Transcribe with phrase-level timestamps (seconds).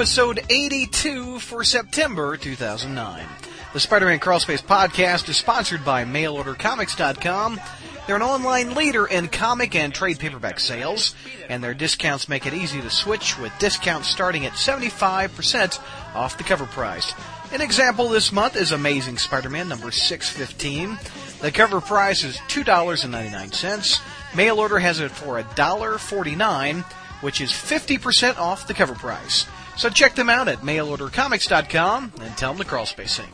[0.00, 3.26] episode 82 for September 2009.
[3.74, 7.60] The Spider-Man Crawlspace podcast is sponsored by MailOrderComics.com.
[8.06, 11.14] They're an online leader in comic and trade paperback sales,
[11.50, 15.78] and their discounts make it easy to switch with discounts starting at 75%
[16.14, 17.12] off the cover price.
[17.52, 20.98] An example this month is Amazing Spider-Man number 615.
[21.42, 24.00] The cover price is $2.99.
[24.34, 26.84] Mail order has it for $1.49,
[27.20, 29.46] which is 50% off the cover price.
[29.80, 33.30] So check them out at mailordercomics.com and tell them the crawl space thing.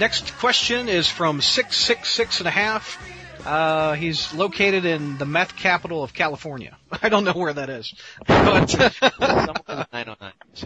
[0.00, 3.00] Next question is from 666 and a half.
[3.46, 6.76] Uh, he's located in the meth capital of California.
[7.02, 7.94] I don't know where that is.
[8.26, 8.74] But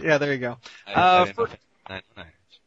[0.01, 0.57] yeah, there you go.
[0.87, 1.47] Uh, for,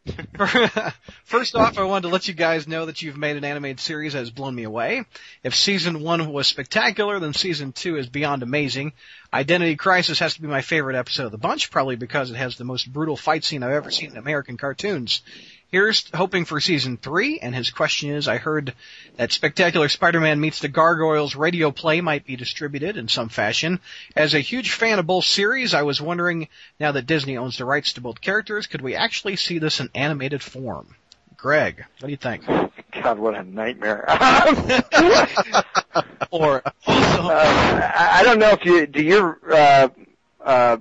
[1.24, 4.12] First off, I wanted to let you guys know that you've made an animated series
[4.12, 5.04] that has blown me away.
[5.42, 8.92] If season one was spectacular, then season two is beyond amazing.
[9.32, 12.56] Identity Crisis has to be my favorite episode of the bunch, probably because it has
[12.56, 15.22] the most brutal fight scene I've ever seen in American cartoons.
[15.72, 18.72] Here's hoping for season three, and his question is, I heard
[19.16, 23.80] that Spectacular Spider-Man Meets the Gargoyles radio play might be distributed in some fashion.
[24.14, 26.46] As a huge fan of both series, I was wondering,
[26.78, 29.90] now that Disney owns the rights to both characters, could we actually see this in
[29.92, 30.94] animated form?
[31.36, 32.46] Greg, what do you think?
[32.46, 34.04] God, what a nightmare.
[36.30, 39.88] or, uh, I don't know if you, do your, uh,
[40.44, 40.76] uh,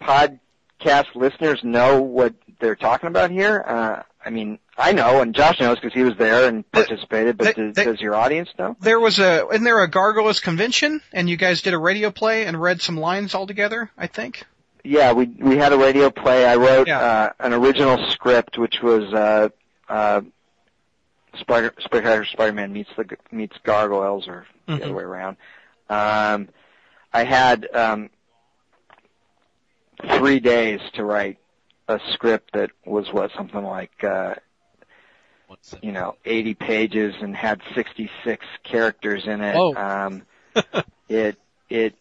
[0.00, 3.62] podcast listeners know what they're talking about here?
[3.66, 7.38] Uh, I mean, I know, and Josh knows because he was there and participated.
[7.38, 8.76] But they, does, they, does, your audience know?
[8.80, 12.46] There was a, isn't there a Gargoyles convention, and you guys did a radio play
[12.46, 13.90] and read some lines all together?
[13.96, 14.44] I think.
[14.84, 16.46] Yeah, we we had a radio play.
[16.46, 17.00] I wrote yeah.
[17.00, 19.48] uh, an original script, which was uh,
[19.88, 20.22] uh,
[21.38, 24.78] Spider Spider Spider-Man meets the meets Gargoyles, or mm-hmm.
[24.78, 25.36] the other way around.
[25.88, 26.48] Um,
[27.12, 28.10] I had um,
[30.16, 31.38] three days to write
[31.90, 34.34] a script that was what something like uh
[35.82, 39.56] you know 80 pages and had 66 characters in it.
[39.56, 39.74] Oh.
[39.74, 40.22] um
[41.08, 41.36] it
[41.68, 41.94] it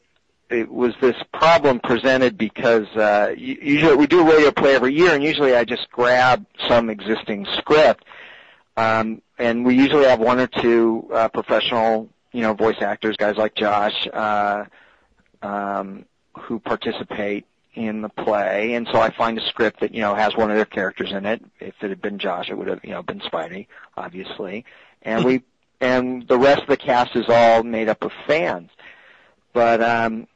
[0.49, 5.13] it was this problem presented because uh usually we do a radio play every year
[5.13, 8.05] and usually I just grab some existing script.
[8.77, 13.37] Um and we usually have one or two uh professional you know voice actors guys
[13.37, 14.65] like Josh uh
[15.41, 16.05] um
[16.37, 20.35] who participate in the play, and so I find a script that you know has
[20.35, 21.43] one of their characters in it.
[21.59, 24.65] If it had been Josh, it would have you know been Spidey, obviously,
[25.01, 25.43] and we
[25.81, 28.69] and the rest of the cast is all made up of fans.
[29.53, 30.27] But um,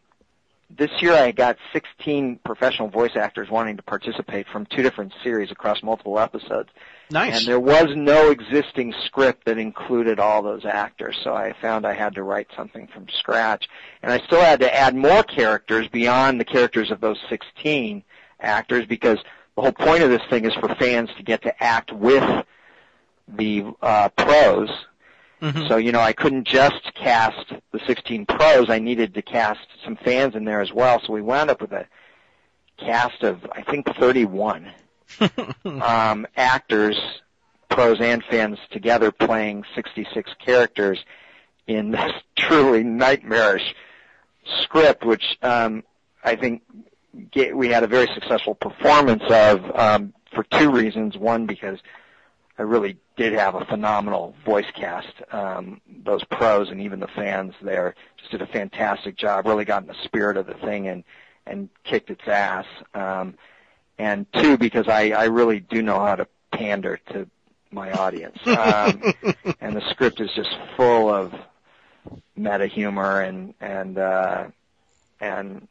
[0.69, 5.51] this year I got 16 professional voice actors wanting to participate from two different series
[5.51, 6.69] across multiple episodes.
[7.13, 7.37] Nice.
[7.37, 11.93] And there was no existing script that included all those actors, so I found I
[11.93, 13.69] had to write something from scratch.
[14.01, 18.03] And I still had to add more characters beyond the characters of those 16
[18.39, 19.19] actors because
[19.55, 22.45] the whole point of this thing is for fans to get to act with
[23.27, 24.69] the uh, pros.
[25.39, 25.67] Mm-hmm.
[25.67, 28.71] So, you know, I couldn't just cast the 16 pros.
[28.71, 30.99] I needed to cast some fans in there as well.
[31.05, 31.85] So we wound up with a
[32.77, 34.71] cast of, I think, 31
[35.65, 36.99] um, actors,
[37.69, 41.03] pros and fans together playing 66 characters
[41.67, 43.75] in this truly nightmarish
[44.61, 45.83] script, which um,
[46.23, 46.63] I think
[47.31, 51.17] get, we had a very successful performance of um, for two reasons.
[51.17, 51.79] One, because
[52.57, 55.13] I really did have a phenomenal voice cast.
[55.31, 59.45] Um, those pros and even the fans there just did a fantastic job.
[59.45, 61.03] Really got in the spirit of the thing and
[61.45, 62.65] and kicked its ass.
[62.93, 63.35] Um,
[64.03, 67.27] and two, because I, I really do know how to pander to
[67.71, 68.37] my audience.
[68.45, 69.01] Um,
[69.61, 71.33] and the script is just full of
[72.35, 74.45] meta humor and and uh,
[75.19, 75.67] and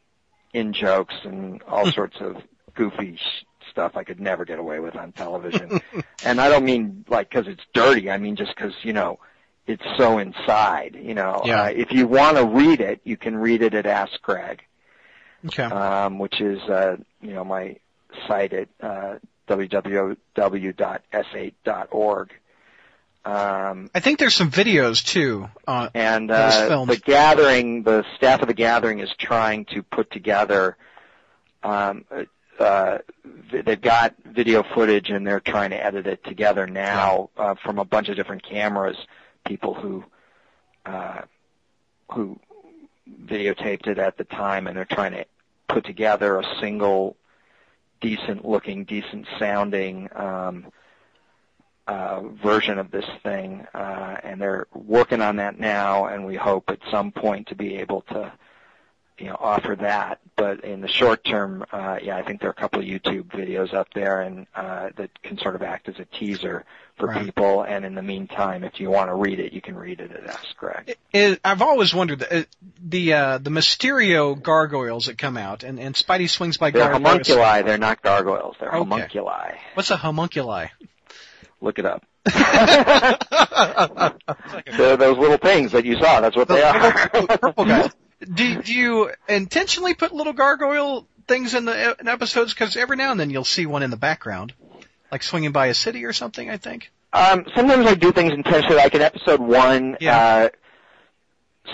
[0.53, 2.37] in jokes and all sorts of
[2.75, 5.79] goofy sh- stuff I could never get away with on television.
[6.23, 8.09] and I don't mean like because it's dirty.
[8.09, 9.19] I mean just because you know
[9.67, 10.97] it's so inside.
[10.99, 11.63] You know, yeah.
[11.63, 14.63] uh, if you want to read it, you can read it at Ask Greg.
[15.45, 15.63] Okay.
[15.63, 17.77] Um, which is uh, you know my
[18.27, 19.15] site at uh,
[19.47, 22.33] www.s8.org.
[23.25, 25.49] Um, I think there's some videos too.
[25.65, 30.75] Uh, and uh, the gathering, the staff of the gathering is trying to put together.
[31.63, 32.03] Um,
[32.59, 32.97] uh,
[33.51, 37.85] they've got video footage and they're trying to edit it together now uh, from a
[37.85, 38.97] bunch of different cameras.
[39.45, 40.03] People who
[40.85, 41.21] uh,
[42.11, 42.37] who
[43.25, 45.25] videotaped it at the time, and they're trying to
[45.67, 47.15] put together a single
[48.03, 50.67] decent looking, decent sounding um,
[51.87, 56.05] uh, version of this thing, uh, and they're working on that now.
[56.05, 58.31] And we hope at some point to be able to
[59.17, 60.19] you know, offer that.
[60.35, 63.25] But in the short term, uh, yeah, I think there are a couple of YouTube
[63.27, 66.65] videos up there and uh, that can sort of act as a teaser
[66.97, 67.23] for Right.
[67.25, 67.63] people.
[67.63, 70.25] And in the meantime, if you want to read it, you can read it at
[70.27, 70.83] Ask Greg.
[70.87, 72.43] It- it- I've always wondered uh,
[72.83, 77.27] the uh, the Mysterio gargoyles that come out, and, and Spidey swings by They're gargoyles.
[77.27, 77.61] homunculi.
[77.63, 78.55] They're not gargoyles.
[78.59, 78.77] They're Okay.
[78.79, 79.53] homunculi.
[79.75, 80.67] What's a homunculi?
[81.61, 82.03] Look it up.
[84.77, 86.21] They're those little things that you saw.
[86.21, 87.37] That's what The they are.
[87.37, 87.91] purple guys.
[88.25, 92.53] Do, do you intentionally put little gargoyle things in the in episodes?
[92.53, 94.53] Because every now and then you'll see one in the background,
[95.11, 96.49] like swinging by a city or something.
[96.49, 96.91] I think.
[97.13, 100.17] Um, sometimes I do things intentionally, like in episode one, Yeah.
[100.17, 100.49] uh,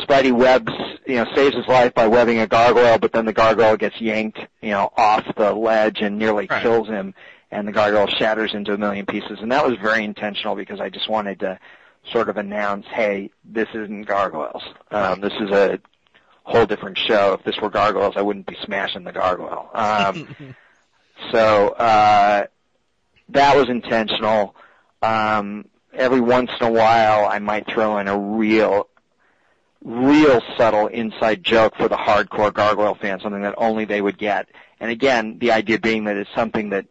[0.01, 0.72] Spidey webs,
[1.07, 4.38] you know, saves his life by webbing a gargoyle, but then the gargoyle gets yanked,
[4.62, 6.62] you know, off the ledge and nearly Right.
[6.62, 7.16] kills him,
[7.51, 9.40] and the gargoyle shatters into a million pieces.
[9.42, 11.57] And that was very intentional because I just wanted to
[12.12, 14.63] sort of announce, hey, this isn't gargoyles.
[14.92, 15.80] Um, this is a
[16.50, 17.34] whole different show.
[17.34, 19.69] If this were gargoyles, I wouldn't be smashing the gargoyle.
[19.74, 20.36] Um,
[21.31, 22.48] so uh,
[23.30, 24.56] that was intentional.
[25.01, 28.90] Um, every once in a while, I might throw in a real,
[29.84, 34.48] real subtle inside joke for the hardcore gargoyle fan, something that only they would get.
[34.80, 36.86] And again, the idea being that it's something that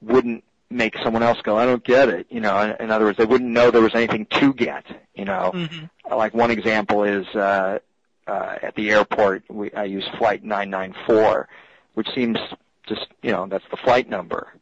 [0.00, 2.26] wouldn't make someone else go, I don't get it.
[2.30, 4.84] You know, in, in other words, they wouldn't know there was anything to get.
[5.14, 5.90] You know, Mhm.
[6.10, 7.78] like one example is uh,
[8.26, 9.44] at the airport.
[9.48, 11.48] We, I use flight 994,
[11.94, 12.38] which seems
[12.86, 14.52] just you know that's the flight number,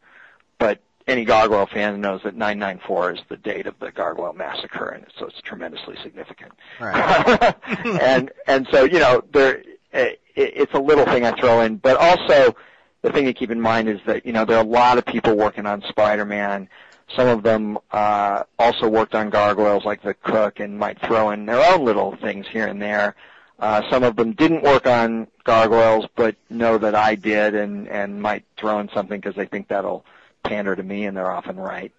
[0.59, 5.05] but any gargoyle fan knows that 994 is the date of the gargoyle massacre, and
[5.17, 6.51] so it's tremendously significant.
[6.79, 7.55] Right.
[8.01, 11.97] and and so you know there it, it's a little thing I throw in, but
[11.97, 12.55] also
[13.01, 15.05] the thing to keep in mind is that you know there are a lot of
[15.05, 16.69] people working on Spider-Man.
[17.15, 21.45] Some of them uh, also worked on gargoyles, like the cook, and might throw in
[21.45, 23.15] their own little things here and there.
[23.61, 28.19] Uh, some of them didn't work on gargoyles, but know that I did, and and
[28.21, 30.03] might throw in something because they think that'll
[30.43, 31.91] pander to me, and they're often right.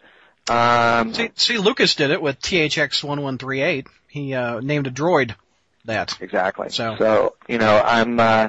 [0.51, 3.87] Um, See, see, Lucas did it with THX one one three eight.
[4.09, 5.37] He uh, named a droid
[5.85, 6.19] that.
[6.21, 6.69] Exactly.
[6.71, 8.49] So- so you know, I'm uh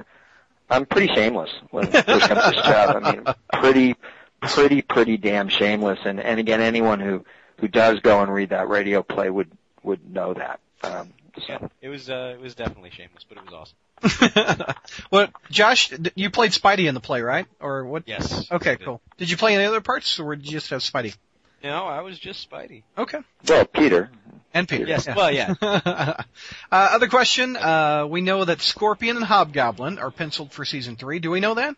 [0.71, 2.95] I'm pretty shameless when it comes to stuff.
[3.03, 3.23] I mean,
[3.61, 3.95] pretty,
[4.41, 5.99] pretty, pretty damn shameless.
[6.03, 7.23] And and again, anyone who
[7.59, 9.51] who does go and read that radio play would
[9.83, 10.59] would know that.
[10.83, 11.13] Um.
[11.35, 14.75] Yeah, it was uh, it was definitely shameless, but it was awesome.
[15.11, 17.47] well, Josh, you played Spidey in the play, right?
[17.59, 18.03] Or what?
[18.05, 18.51] Yes.
[18.51, 18.85] Okay, did.
[18.85, 19.01] cool.
[19.17, 21.15] Did you play any other parts, or did you just have Spidey?
[21.63, 22.83] No, I was just Spidey.
[22.97, 23.19] Okay.
[23.47, 24.11] Well, Peter.
[24.53, 24.85] And Peter.
[24.85, 25.07] Yes.
[25.07, 25.15] yeah.
[25.15, 25.53] Well, yeah.
[25.61, 26.23] uh,
[26.71, 27.55] other question.
[27.55, 31.19] Uh, we know that Scorpion and Hobgoblin are penciled for season three.
[31.19, 31.75] Do we know that?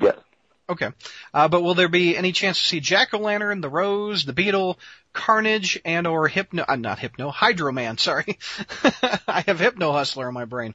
[0.00, 0.16] Yes.
[0.68, 0.90] Okay.
[1.32, 4.78] Uh, but will there be any chance to see Jack-O-Lantern, the Rose, the Beetle,
[5.12, 8.38] Carnage, and or Hypno, uh, not Hypno, Hydro Man, sorry.
[9.28, 10.74] I have Hypno Hustler in my brain.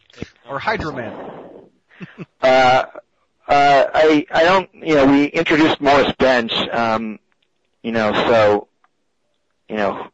[0.50, 1.16] Or Hydro Man.
[2.42, 2.84] Uh,
[3.48, 4.68] uh, I I don't.
[4.74, 6.52] You know, we introduced Morris Bench.
[6.72, 7.20] Um,
[7.84, 8.68] you know, so
[9.70, 10.08] you know,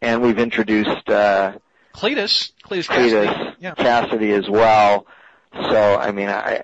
[0.00, 1.06] and we've introduced.
[1.10, 1.58] uh
[1.94, 2.52] Cletus.
[2.64, 3.26] Cletus Cassidy.
[3.26, 3.74] Cletus Yeah.
[3.74, 5.06] Cassidy as well.
[5.52, 6.62] So I mean, I,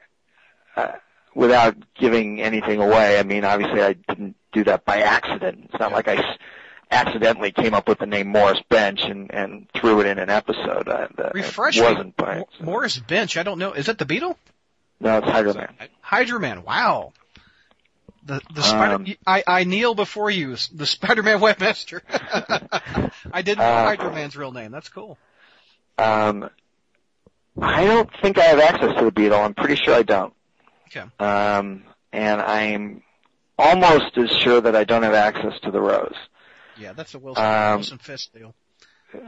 [0.77, 0.93] uh,
[1.41, 5.71] without giving anything away, I mean, obviously I didn't do that by accident.
[5.71, 6.39] It's not like I s-
[6.91, 10.87] accidentally came up with the name Morris Bench and and threw it in an episode.
[10.89, 12.61] Uh, that Refresh it wasn't by accident.
[12.65, 13.73] Morris Bench, I don't know.
[13.73, 14.37] Is that the Beetle?
[15.01, 15.75] No, it's Hydro Man.
[16.03, 17.13] Hydro Man, wow.
[18.23, 22.03] The the Spider Um, I I kneel before you, the Spider-Man webmaster.
[23.33, 24.73] I didn't know Uh, Hydro Man's real name.
[24.73, 25.17] That's cool.
[25.97, 26.51] Um,
[27.61, 29.39] I don't think I have access to the Beetle.
[29.39, 30.35] I'm pretty sure I don't.
[30.91, 31.07] Okay.
[31.19, 33.03] Um, and I'm
[33.59, 36.15] almost as sure that I don't have access to the Rose.
[36.79, 38.55] Yeah, that's a Wilson Um, Wilson Fisk deal.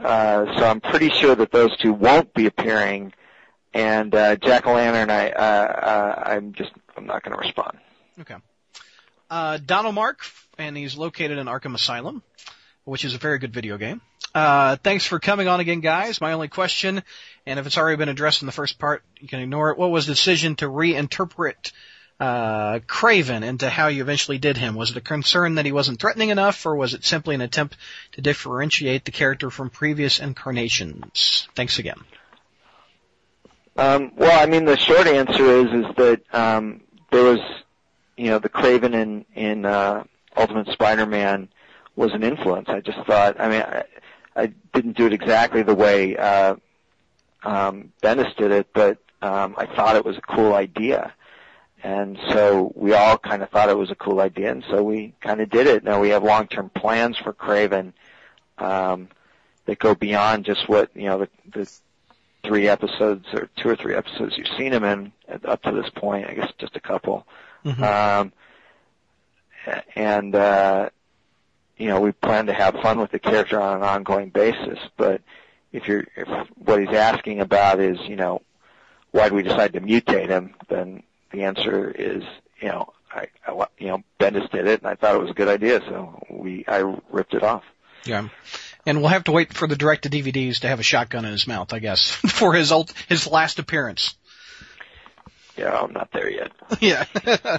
[0.03, 3.13] Uh, so I'm pretty sure that those two won't be appearing.
[3.73, 7.77] And uh, Jack O' Lantern, I, uh, uh, I'm just, I'm not going to respond.
[8.21, 8.35] Okay.
[9.29, 10.19] Uh, Donald Mark,
[10.57, 12.21] and he's located in Arkham Asylum,
[12.85, 14.01] which is a very good video game.
[14.33, 16.19] Uh, thanks for coming on again, guys.
[16.19, 17.03] My only question,
[17.45, 19.77] and if it's already been addressed in the first part, you can ignore it.
[19.77, 21.71] What was the decision to reinterpret
[22.19, 24.73] uh, Kraven into how you eventually did him?
[24.73, 27.77] Was it a concern that he wasn't threatening enough, or was it simply an attempt
[28.13, 31.47] to differentiate the character from previous incarnations?
[31.55, 31.99] Thanks again.
[33.75, 37.39] Um, well, I mean, the short answer is is that um, there was,
[38.17, 40.03] you know, the Kraven in in uh,
[40.35, 41.49] Ultimate Spider-Man
[41.95, 42.69] was an influence.
[42.69, 43.63] I just thought, I mean,
[44.35, 46.55] I didn't do it exactly the way uh,
[47.43, 51.13] um, Bendis did it, but um, I thought it was a cool idea,
[51.83, 55.13] and so we all kind of thought it was a cool idea, and so we
[55.21, 55.83] kind of did it.
[55.83, 57.93] Now we have long-term plans for Kraven
[58.57, 59.07] um,
[59.65, 61.69] that go beyond just what you know the, the
[62.43, 65.11] three episodes or two or three episodes you've seen him in
[65.45, 66.27] up to this point.
[66.27, 67.25] I guess just a couple.
[67.65, 67.81] Mhm.
[67.81, 68.33] Um,
[69.95, 70.89] and uh,
[71.83, 74.79] you know, we plan to have fun with the character on an ongoing basis.
[74.95, 75.21] But
[75.73, 78.41] if you're if what he's asking about is you know
[79.11, 82.23] why do we decide to mutate him, then the answer is
[82.61, 85.33] you know I, I you know Bendis did it and I thought it was a
[85.33, 86.77] good idea, so we I
[87.11, 87.63] ripped it off.
[88.05, 88.29] Yeah.
[88.85, 91.31] And we'll have to wait for the direct to DVDs to have a shotgun in
[91.31, 94.15] his mouth, I guess, for his ult- his last appearance.
[95.57, 96.51] Yeah, I'm not there yet.
[96.79, 97.05] yeah.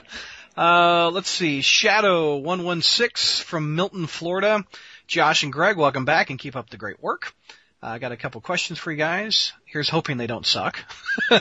[0.56, 1.61] uh, let's see.
[1.61, 4.64] Shadow 116 from Milton, Florida.
[5.06, 7.34] Josh and Greg, welcome back and keep up the great work.
[7.82, 9.52] Uh, I got a couple questions for you guys.
[9.66, 10.78] Here's hoping they don't suck.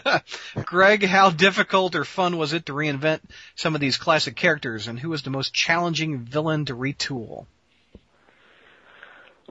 [0.66, 3.22] Greg, how difficult or fun was it to reinvent
[3.56, 7.46] some of these classic characters and who was the most challenging villain to retool?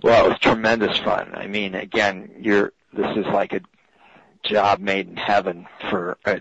[0.02, 1.34] Well, it was tremendous fun.
[1.34, 3.60] I mean, again, you're this is like a
[4.44, 6.40] job made in heaven for a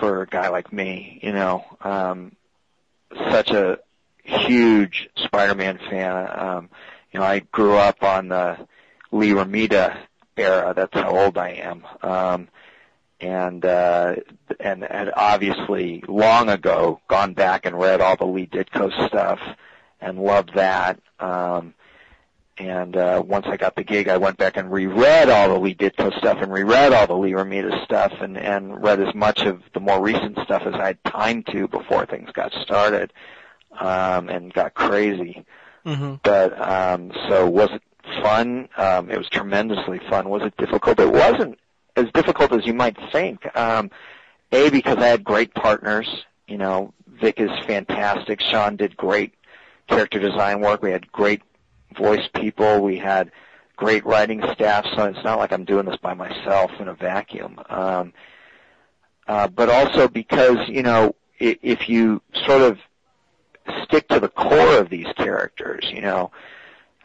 [0.00, 1.20] for a guy like me.
[1.22, 2.32] You know, um,
[3.30, 3.78] such a
[4.24, 6.28] huge Spider-Man fan.
[6.36, 6.68] Um,
[7.12, 8.66] you know, I grew up on the
[9.12, 9.96] Lee Romita
[10.36, 10.72] era.
[10.74, 11.84] That's how old I am.
[12.02, 12.48] Um,
[13.20, 14.16] and uh,
[14.58, 19.38] and had obviously long ago gone back and read all the Lee Ditko stuff
[20.00, 20.98] and loved that.
[21.18, 21.74] Um,
[22.60, 25.74] and uh, once I got the gig, I went back and reread all the Lee
[25.74, 29.62] Ditko stuff and reread all the Lee Romita stuff and, and read as much of
[29.72, 33.14] the more recent stuff as I had time to before things got started
[33.78, 35.46] um, and got crazy.
[35.86, 36.16] Mm-hmm.
[36.22, 37.82] But um, so was it
[38.22, 38.68] fun?
[38.76, 40.28] Um, it was tremendously fun.
[40.28, 41.00] Was it difficult?
[41.00, 41.58] It wasn't
[41.96, 43.40] as difficult as you might think.
[43.56, 43.90] Um,
[44.52, 46.24] a because I had great partners.
[46.46, 48.42] You know, Vic is fantastic.
[48.42, 49.32] Sean did great
[49.88, 50.82] character design work.
[50.82, 51.40] We had great
[51.96, 52.80] voice people.
[52.80, 53.30] We had
[53.76, 54.86] great writing staff.
[54.94, 57.58] So it's not like I'm doing this by myself in a vacuum.
[57.68, 58.12] Um,
[59.26, 62.78] uh, but also because you know, if you sort of
[63.84, 66.30] stick to the core of these characters, you know,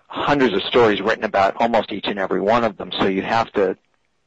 [0.08, 2.92] hundreds of stories written about almost each and every one of them.
[3.00, 3.78] So you have to,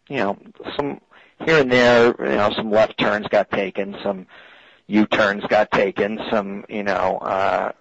[0.09, 0.39] you know,
[0.77, 1.01] some
[1.45, 4.27] here and there, you know, some left turns got taken, some
[4.87, 7.73] U-turns got taken, some, you know, uh,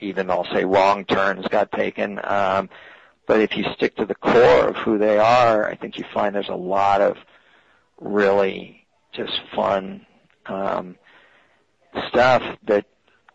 [0.00, 2.20] even I'll say wrong turns got taken.
[2.24, 2.68] Um,
[3.26, 6.34] but if you stick to the core of who they are, I think you find
[6.34, 7.16] there's a lot of
[8.00, 10.06] really just fun
[10.46, 10.96] um,
[12.08, 12.86] stuff that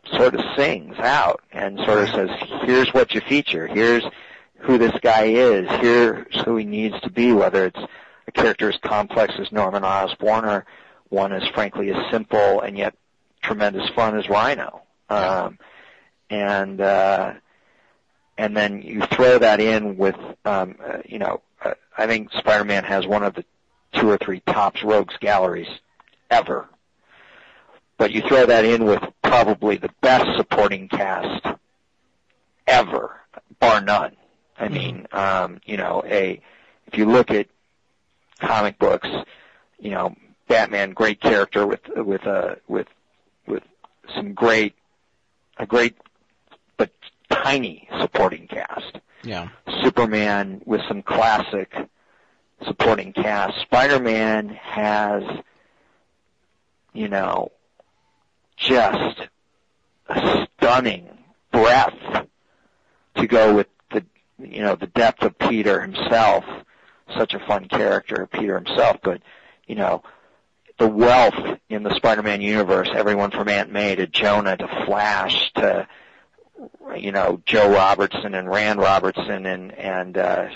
[0.06, 2.30] sort of sings out and sort of says,
[2.64, 4.04] here's what you feature, here's
[4.58, 7.80] who this guy is, here's who he needs to be, whether it's
[8.28, 10.66] a character as complex as Norman Osborn or
[11.10, 12.96] one as frankly as simple and yet
[13.42, 14.82] tremendous fun as Rhino.
[15.10, 15.60] Um,
[16.34, 17.34] and uh,
[18.38, 22.84] and then you throw that in with, um, uh, you know, uh, I think Spider-Man
[22.84, 23.46] has one of the
[23.94, 25.68] two or three tops rogues galleries
[26.32, 26.68] ever.
[27.98, 31.46] But you throw that in with probably the best supporting cast
[32.66, 33.16] ever,
[33.60, 34.16] bar none.
[34.58, 36.42] I mean, um, you know, a
[36.88, 37.48] if you look at
[38.42, 39.08] comic books,
[39.80, 40.16] you know,
[40.48, 42.88] Batman, great character with with a with
[43.46, 43.64] with
[44.16, 44.74] some great
[45.58, 45.96] a great
[47.34, 49.00] tiny supporting cast.
[49.24, 49.50] Yeah.
[49.84, 51.74] Superman with some classic
[52.66, 53.60] supporting cast.
[53.62, 55.24] Spider-Man has,
[56.94, 57.52] you know,
[58.58, 59.22] just
[60.10, 61.10] a stunning
[61.52, 62.28] breadth
[63.16, 64.06] to go with the,
[64.40, 66.46] you know, the depth of Peter himself.
[67.18, 69.22] Such a fun character, Peter himself, but,
[69.68, 70.04] you know,
[70.80, 75.88] the wealth in the Spider-Man universe, everyone from Aunt May to Jonah to Flash to,
[76.98, 80.50] you know, Joe Robertson and Rand Robertson and, and, uh,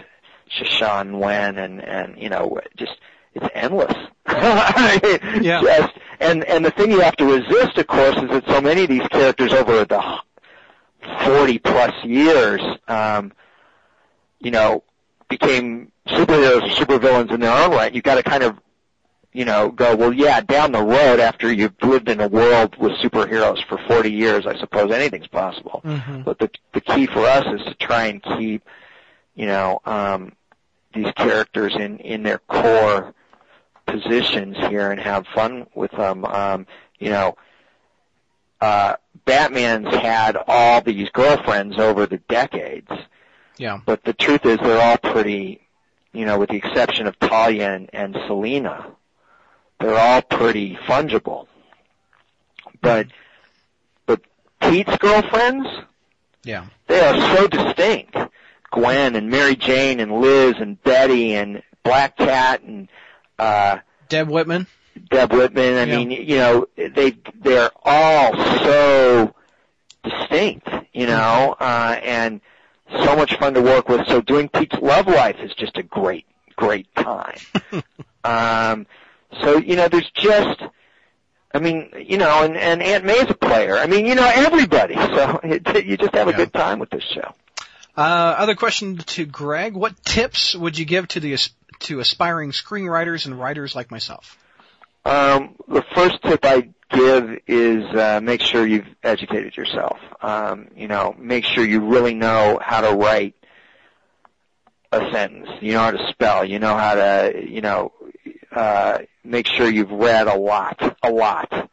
[0.49, 2.93] Sha Shan Nguyen and, and, you know, just,
[3.33, 3.93] it's endless.
[5.41, 5.61] Yeah.
[5.61, 8.83] Just, and, and the thing you have to resist, of course, is that so many
[8.83, 10.17] of these characters over the
[11.25, 13.31] 40 plus years, um,
[14.39, 14.83] you know,
[15.29, 17.93] became superheroes or supervillains in their own right.
[17.93, 18.57] You've got to kind of
[19.34, 22.93] you know, go, well, yeah, down the road after you've lived in a world with
[22.93, 25.81] superheroes for 40 years, I suppose anything's possible.
[25.86, 26.24] Mhm.
[26.24, 28.63] But the the key for us is to try and keep,
[29.36, 30.31] you know, um,
[30.93, 33.13] these characters in in their core
[33.86, 36.25] positions here and have fun with them.
[36.25, 36.65] Um,
[37.00, 37.38] you know,
[38.60, 42.91] uh, Batman's had all these girlfriends over the decades,
[43.57, 43.79] Yeah.
[43.86, 45.62] but the truth is they're all pretty,
[46.12, 48.88] you know, with the exception of Talia and, and Selina,
[49.79, 51.48] they're all pretty fungible.
[52.81, 53.07] But,
[54.05, 54.22] but
[54.62, 55.67] Pete's girlfriends,
[56.43, 56.65] Yeah.
[56.88, 58.15] they are so distinct.
[58.72, 62.89] Gwen and Mary Jane and Liz and Betty and Black Cat and
[63.39, 63.77] uh,
[64.10, 64.67] Deb Whitman.
[65.10, 65.75] Deb Whitman.
[65.75, 65.98] I Yeah.
[65.98, 69.34] mean, you know, they they're all so
[70.03, 72.41] distinct, you know, uh, and
[73.03, 74.05] so much fun to work with.
[74.07, 77.38] So doing Pete's Love Life is just a great, great time.
[78.24, 78.86] um,
[79.41, 80.62] so you know, there's just,
[81.53, 83.77] I mean, you know, and and Aunt May's a player.
[83.77, 84.96] I mean, you know, everybody.
[85.17, 86.38] So it, you just have a Yeah.
[86.38, 87.34] good time with this show.
[87.96, 91.38] Uh, other question to Greg: What tips would you give to the
[91.79, 94.38] to aspiring screenwriters and writers like myself?
[95.05, 99.98] Um, the first tip I give is uh, make sure you've educated yourself.
[100.22, 103.36] Um, you know, make sure you really know how to write
[104.91, 105.50] a sentence.
[105.62, 106.46] You know how to spell.
[106.46, 107.91] You know how to, you know,
[108.51, 111.69] uh, make sure you've read a lot, a lot.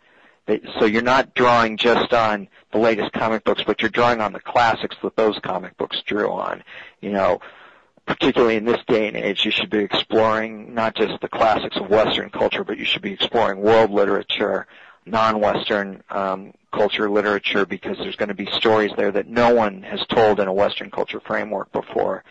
[0.79, 4.41] So you're not drawing just on the latest comic books, but you're drawing on the
[4.41, 6.63] classics that those comic books drew on.
[7.01, 7.41] You know,
[8.07, 11.89] particularly in this day and age, you should be exploring not just the classics of
[11.89, 14.67] Western culture, but you should be exploring world literature,
[15.07, 20.05] non-Western um, culture literature, because there's going to be stories there that no one has
[20.09, 22.25] told in a Western culture framework before.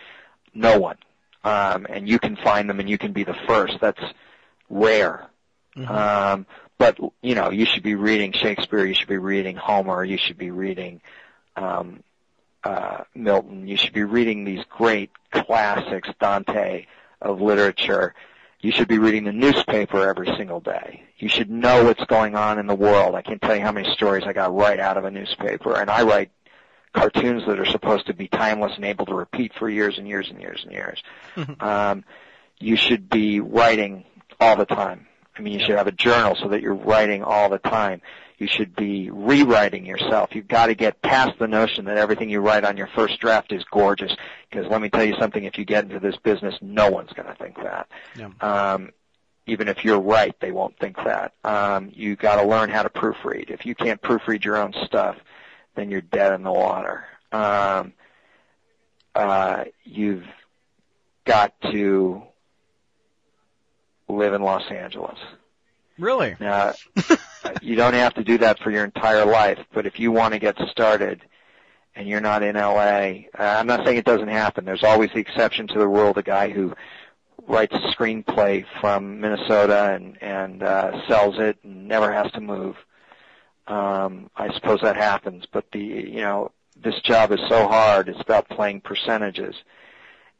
[0.53, 0.97] No one.
[1.43, 3.77] Um, and you can find them and you can be the first.
[3.81, 4.03] That's
[4.70, 5.27] rare.
[5.88, 6.46] Um,
[6.77, 10.38] but you know, you should be reading Shakespeare, you should be reading Homer, you should
[10.38, 11.01] be reading
[11.55, 12.03] um,
[12.63, 13.67] uh, Milton.
[13.67, 16.86] You should be reading these great classics, Dante
[17.21, 18.13] of literature.
[18.62, 21.04] You should be reading the newspaper every single day.
[21.17, 23.15] You should know what's going on in the world.
[23.15, 25.89] I can't tell you how many stories I got right out of a newspaper, and
[25.89, 26.32] I write
[26.93, 30.30] cartoons that are supposed to be timeless and able to repeat for years and years
[30.30, 31.04] and years and years.
[31.60, 32.06] um,
[32.60, 34.06] you should be writing
[34.39, 35.08] all the time.
[35.38, 38.02] I mean, you should have a journal so that you're writing all the time.
[38.38, 40.36] You should be rewriting yourself.
[40.36, 43.52] You've got to get past the notion that everything you write on your first draft
[43.52, 44.15] is gorgeous.
[44.50, 47.28] Because let me tell you something, if you get into this business, no one's going
[47.28, 47.88] to think that.
[48.17, 48.30] Yeah.
[48.41, 48.91] Um,
[49.46, 51.34] even if you're right, they won't think that.
[51.43, 53.50] Um, you got to learn how to proofread.
[53.50, 55.17] If you can't proofread your own stuff,
[55.76, 57.06] then you're dead in the water.
[57.32, 57.93] Um,
[59.15, 60.26] uh, you've
[61.26, 62.24] got to
[64.17, 65.17] live in Los Angeles.
[65.97, 66.36] Really?
[66.39, 66.73] Now,
[67.62, 70.39] you don't have to do that for your entire life, but if you want to
[70.39, 71.21] get started
[71.95, 74.65] and you're not in LA, uh, I'm not saying it doesn't happen.
[74.65, 76.73] There's always the exception to the rule, the guy who
[77.47, 82.76] writes a screenplay from Minnesota and, and uh, sells it and never has to move.
[83.67, 88.10] Um, I suppose that happens, but the, you know, this job is so hard.
[88.10, 89.56] It's about playing percentages.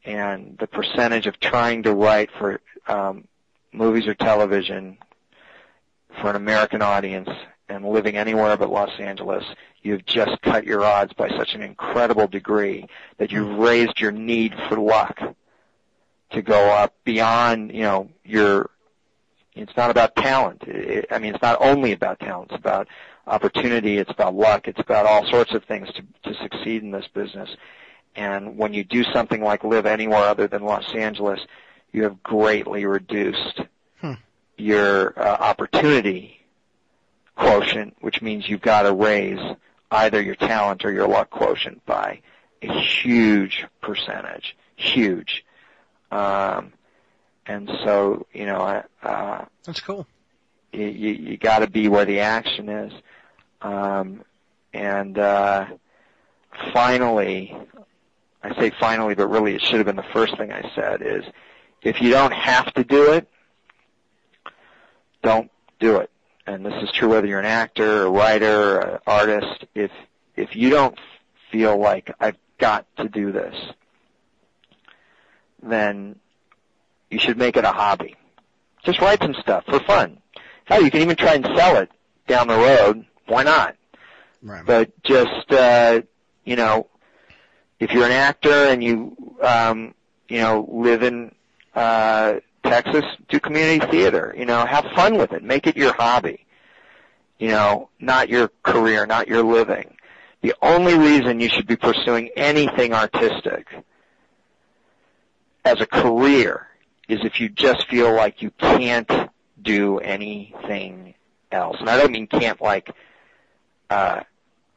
[0.04, 3.26] And the percentage of trying to write for um,
[3.74, 4.96] movies or television
[6.20, 7.28] for an American audience
[7.68, 9.44] and living anywhere but Los Angeles,
[9.82, 12.86] you've just cut your odds by such an incredible degree
[13.18, 15.18] that you've raised your need for luck
[16.30, 18.70] to go up beyond, you know, your,
[19.54, 20.62] it's not about talent.
[20.66, 22.50] It, I mean, it's not only about talent.
[22.50, 22.88] It's about
[23.26, 23.98] opportunity.
[23.98, 24.68] It's about luck.
[24.68, 27.50] It's about all sorts of things to, to succeed in this business.
[28.16, 31.40] And when you do something like live anywhere other than Los Angeles,
[31.94, 33.60] you have greatly reduced
[34.00, 34.14] Hmm.
[34.58, 36.44] your uh, opportunity
[37.36, 39.38] quotient, which means you've got to raise
[39.92, 42.20] either your talent or your luck quotient by
[42.62, 45.44] a huge percentage, huge.
[46.10, 46.72] Um,
[47.46, 50.06] and so, you know, uh, That's cool.
[50.72, 52.92] you, you, you got to be where the action is.
[53.62, 54.24] Um,
[54.72, 55.66] and uh,
[56.72, 57.56] finally,
[58.42, 61.24] I say finally, but really it should have been the first thing I said is,
[61.84, 63.28] if you don't have to do it,
[65.22, 66.10] don't do it.
[66.46, 69.64] And this is true whether you're an actor, a writer, an artist.
[69.74, 69.90] If
[70.34, 70.98] if you don't
[71.52, 73.54] feel like I've got to do this,
[75.62, 76.16] then
[77.10, 78.16] you should make it a hobby.
[78.84, 80.18] Just write some stuff for fun.
[80.64, 81.90] Hell, you can even try and sell it
[82.26, 83.06] down the road.
[83.26, 83.76] Why not?
[84.42, 84.64] Right.
[84.66, 86.02] But just uh,
[86.44, 86.88] you know,
[87.80, 89.94] if you're an actor and you um,
[90.28, 91.34] you know live in
[91.74, 92.34] uh,
[92.64, 94.34] Texas, do community theater.
[94.36, 95.42] You know, have fun with it.
[95.42, 96.46] Make it your hobby.
[97.38, 99.96] You know, not your career, not your living.
[100.42, 103.66] The only reason you should be pursuing anything artistic
[105.64, 106.68] as a career
[107.08, 109.10] is if you just feel like you can't
[109.60, 111.14] do anything
[111.50, 111.76] else.
[111.80, 112.90] And I don't mean can't like
[113.90, 114.20] uh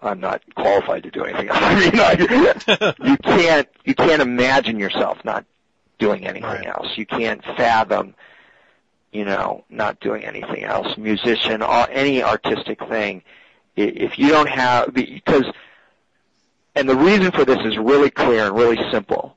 [0.02, 1.60] I'm not qualified to do anything else.
[1.62, 5.46] I mean, I, you can't you can't imagine yourself not
[6.00, 6.68] doing anything Right.
[6.68, 6.88] else.
[6.98, 8.16] You can't fathom,
[9.12, 10.98] you know, not doing anything else.
[10.98, 13.24] Musician, all, any artistic thing.
[13.76, 15.46] If you don't have because,
[16.76, 19.36] and the reason for this is really clear and really simple.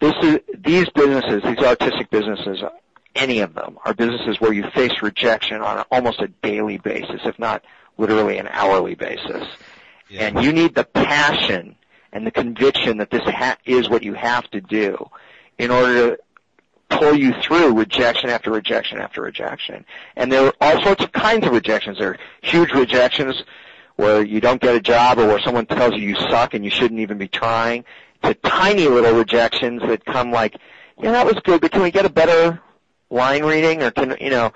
[0.00, 2.62] this is these businesses, these artistic businesses,
[3.14, 7.38] any of them are businesses where you face rejection on almost a daily basis, if
[7.38, 7.64] not
[7.96, 9.46] literally an hourly basis.
[10.10, 10.26] Yeah.
[10.26, 11.76] And you need the passion
[12.12, 15.08] and the conviction that this ha- is what you have to do
[15.58, 16.18] in order to
[16.88, 19.84] pull you through rejection after rejection after rejection.
[20.14, 21.98] And there are all sorts of kinds of rejections.
[21.98, 23.42] There are huge rejections
[23.96, 26.70] where you don't get a job or where someone tells you you suck and you
[26.70, 27.84] shouldn't even be trying
[28.22, 30.56] to tiny little rejections that come like,
[30.98, 32.60] yeah, that was good, but can we get a better
[33.10, 34.52] line reading or can, you know,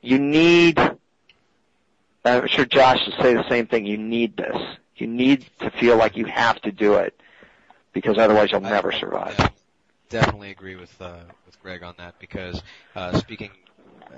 [0.00, 0.78] you need,
[2.24, 4.56] I'm sure Josh would say the same thing, you need this.
[4.96, 7.20] You need to feel like you have to do it
[7.92, 9.36] because otherwise you'll never survive.
[10.10, 12.62] Definitely agree with uh, with Greg on that because
[12.96, 13.50] uh, speaking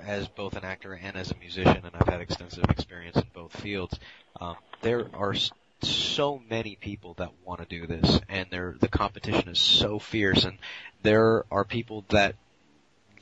[0.05, 3.55] as both an actor and as a musician, and I've had extensive experience in both
[3.59, 3.99] fields.
[4.39, 5.35] Um, there are
[5.81, 10.45] so many people that want to do this, and there the competition is so fierce,
[10.45, 10.57] and
[11.03, 12.35] there are people that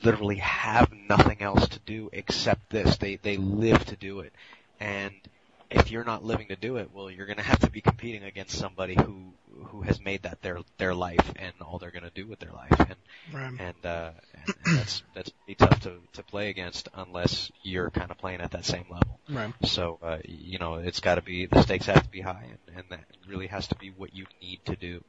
[0.02, 2.96] literally have nothing else to do except this.
[2.98, 4.32] They they live to do it,
[4.78, 5.12] and
[5.70, 8.24] if you're not living to do it, well, you're going to have to be competing
[8.24, 9.32] against somebody who
[9.66, 12.52] who has made that their their life and all they're going to do with their
[12.52, 12.96] life, and
[13.32, 13.60] Right.
[13.60, 18.10] and, uh, and, and that's that's pretty tough to to play against unless you're kind
[18.10, 19.20] of playing at that same level.
[19.28, 19.52] Right.
[19.64, 22.76] So uh, you know, it's got to be the stakes have to be high, and,
[22.78, 25.04] and that really has to be what you need to do.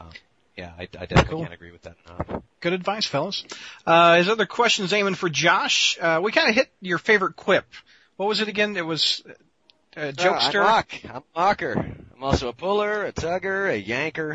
[0.00, 0.10] Um,
[0.56, 1.40] yeah, I, I definitely Cool.
[1.40, 2.42] can't agree with that enough.
[2.60, 3.44] Good advice, fellas.
[3.84, 5.98] Uh, his other questions aiming for Josh.
[6.00, 7.66] Uh, we kind of hit your favorite quip.
[8.16, 8.76] What was it again?
[8.76, 9.24] It was
[9.96, 10.60] uh, jokester.
[10.60, 10.92] I'm mock.
[11.04, 11.94] I'm a mocker.
[12.16, 14.34] I'm also a puller, a tugger, a yanker.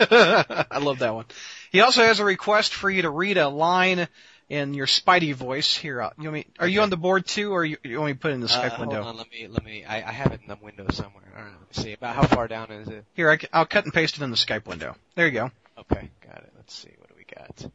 [0.70, 1.26] I love that one.
[1.70, 4.08] He also has a request for you to read a line
[4.48, 5.76] in your Spidey voice.
[5.76, 8.08] Here, uh, you want me, are you on the board too, or you, you want
[8.08, 9.04] me to put it in the Skype uh, hold window?
[9.04, 9.84] on, let me let me.
[9.84, 11.24] I, I have it in the window somewhere.
[11.36, 11.92] All right, let me see.
[11.92, 13.04] About how far down is it?
[13.14, 14.96] Here, I, will cut and paste it in the Skype window.
[15.14, 15.50] There you go.
[15.78, 16.52] Okay, got it.
[16.56, 16.90] Let's see.
[16.98, 17.70] What do we got?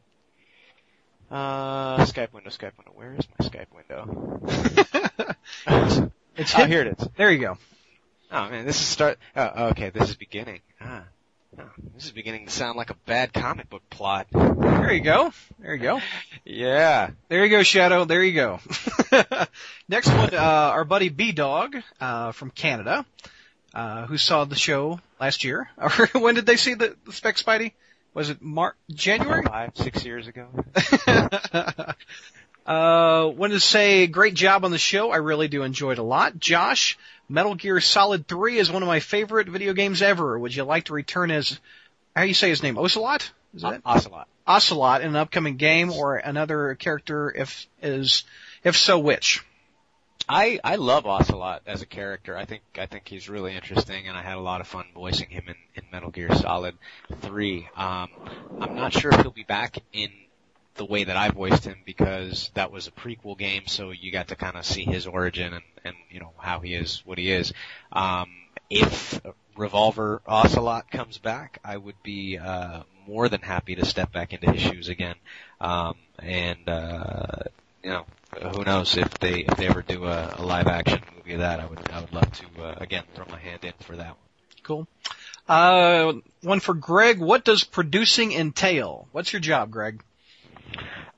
[1.30, 2.92] Uh, Skype window, Skype window.
[2.94, 3.72] Where is my Skype
[5.66, 6.10] window?
[6.36, 6.72] It's oh, hidden.
[6.72, 7.08] here it is.
[7.16, 7.58] There you go.
[8.32, 9.18] Oh man, this is start.
[9.36, 10.60] Oh, okay, this is beginning.
[10.80, 11.04] Ah,
[11.58, 14.26] oh, this is beginning to sound like a bad comic book plot.
[14.32, 15.32] There you go.
[15.60, 16.00] There you go.
[16.44, 17.10] Yeah.
[17.28, 18.04] There you go, Shadow.
[18.04, 18.58] There you go.
[19.88, 23.06] Next one, uh, our buddy B Dog, uh, from Canada,
[23.72, 25.70] uh, who saw the show last year.
[25.78, 27.72] Or when did they see the, the Spec Spidey?
[28.14, 29.44] Was it Mar- January?
[29.44, 30.48] Five, six years ago.
[32.66, 35.10] uh, wanted to say great job on the show.
[35.10, 36.38] I really do enjoy it a lot.
[36.38, 36.98] Josh,
[37.28, 40.38] Metal Gear Solid 3 is one of my favorite video games ever.
[40.38, 41.58] Would you like to return as,
[42.16, 42.78] how do you say his name?
[42.78, 43.30] Ocelot?
[43.54, 43.82] Is that it?
[43.84, 44.28] Ocelot.
[44.46, 48.24] Ocelot in an upcoming game or another character if is,
[48.62, 49.44] if so which?
[50.26, 52.36] I I love Ocelot as a character.
[52.36, 55.28] I think I think he's really interesting, and I had a lot of fun voicing
[55.28, 56.76] him in, in Metal Gear Solid
[57.20, 57.68] Three.
[57.76, 58.08] Um,
[58.58, 60.08] I'm not sure if he'll be back in
[60.76, 64.28] the way that I voiced him because that was a prequel game, so you got
[64.28, 67.30] to kind of see his origin and and you know how he is, what he
[67.30, 67.52] is.
[67.92, 68.30] Um,
[68.70, 69.20] if
[69.56, 74.50] Revolver Ocelot comes back, I would be uh, more than happy to step back into
[74.50, 75.16] his shoes again.
[75.60, 77.42] Um, and uh,
[77.82, 78.06] you know,
[78.52, 81.60] who knows if they if they ever do a, a live action movie of that,
[81.60, 84.16] I would I would love to uh, again throw my hand in for that one.
[84.62, 84.88] Cool.
[85.46, 87.20] Uh, one for Greg.
[87.20, 89.08] What does producing entail?
[89.12, 90.02] What's your job, Greg?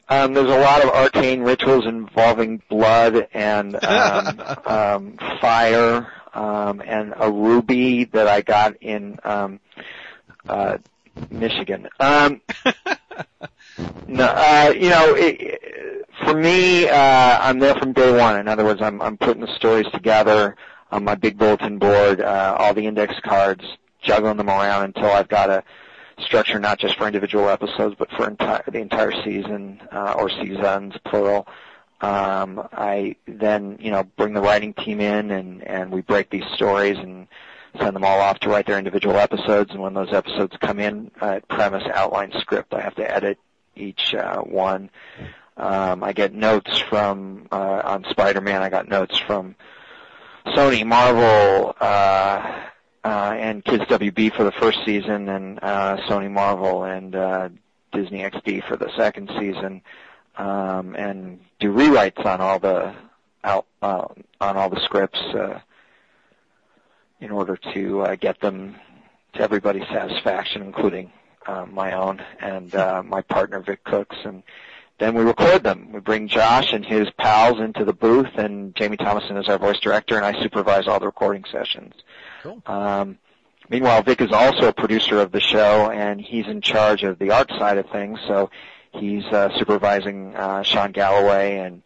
[0.08, 7.14] Um, there's a lot of arcane rituals involving blood and um, um, fire um, and
[7.16, 9.58] a ruby that I got in um,
[10.48, 10.78] uh,
[11.30, 11.88] Michigan.
[11.98, 12.40] Um,
[14.06, 18.38] no, uh, you know, it, for me, uh, I'm there from day one.
[18.38, 20.56] In other words, I'm, I'm putting the stories together
[20.92, 23.64] on my big bulletin board, uh, all the index cards,
[24.02, 25.64] juggling them around until I've got a
[26.18, 30.94] structure not just for individual episodes, but for entire, the entire season uh, or seasons,
[31.04, 31.46] plural.
[32.00, 36.44] Um, I then, you know, bring the writing team in and, and we break these
[36.54, 37.26] stories and
[37.78, 39.70] send them all off to write their individual episodes.
[39.70, 43.38] And when those episodes come in, uh, premise, outline, script, I have to edit
[43.74, 44.90] each uh, one.
[45.56, 48.62] Um, I get notes from uh, on Spider-Man.
[48.62, 49.54] I got notes from
[50.46, 52.60] Sony, Marvel, uh,
[53.06, 57.48] and Kids WB for the first season, and uh, Sony, Marvel, and uh,
[57.92, 59.82] Disney XD for the second season,
[60.36, 62.94] um, and do rewrites on all the
[63.44, 64.06] out uh,
[64.40, 65.60] on all the scripts uh,
[67.20, 68.76] in order to uh, get them
[69.34, 71.10] to everybody's satisfaction, including
[71.46, 74.42] uh, my own and uh, my partner Vic Cook's, and
[74.98, 75.92] then we record them.
[75.92, 79.78] We bring Josh and his pals into the booth, and Jamie Thomason is our voice
[79.80, 81.94] director, and I supervise all the recording sessions.
[82.42, 82.62] Cool.
[82.66, 83.18] Um,
[83.68, 87.30] meanwhile, Vic is also a producer of the show, and he's in charge of the
[87.30, 88.18] art side of things.
[88.26, 88.50] So
[88.92, 91.82] he's uh, supervising uh, Sean Galloway and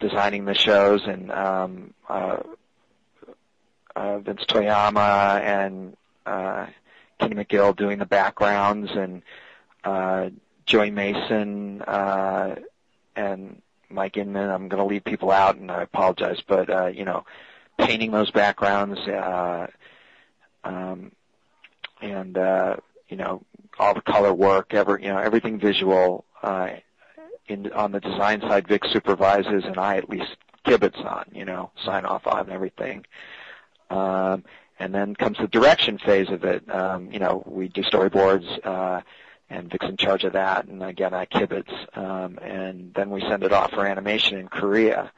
[0.00, 2.38] designing the shows, and um, uh,
[3.96, 6.66] uh, Vince Toyama and uh,
[7.18, 9.22] Kenny McGill doing the backgrounds, and
[9.84, 10.30] uh,
[10.66, 12.56] Joey Mason uh,
[13.16, 14.50] and Mike Inman.
[14.50, 17.24] I'm going to leave people out, and I apologize, but uh, you know,
[17.78, 19.66] painting those backgrounds, uh,
[20.64, 21.12] um,
[22.00, 22.76] and uh,
[23.08, 23.42] you know,
[23.78, 26.24] all the color work, ever you know, everything visual.
[26.42, 26.70] Uh,
[27.48, 30.36] in on the design side, Vic supervises, and I at least
[30.66, 33.06] kibitz on, you know, sign off on everything.
[33.90, 34.44] Um,
[34.78, 36.68] and then comes the direction phase of it.
[36.72, 38.46] Um, you know, we do storyboards.
[38.64, 39.00] Uh,
[39.50, 40.66] and Vic's in charge of that.
[40.66, 41.72] And again, I kibitz.
[41.96, 45.10] Um, and then we send it off for animation in Korea.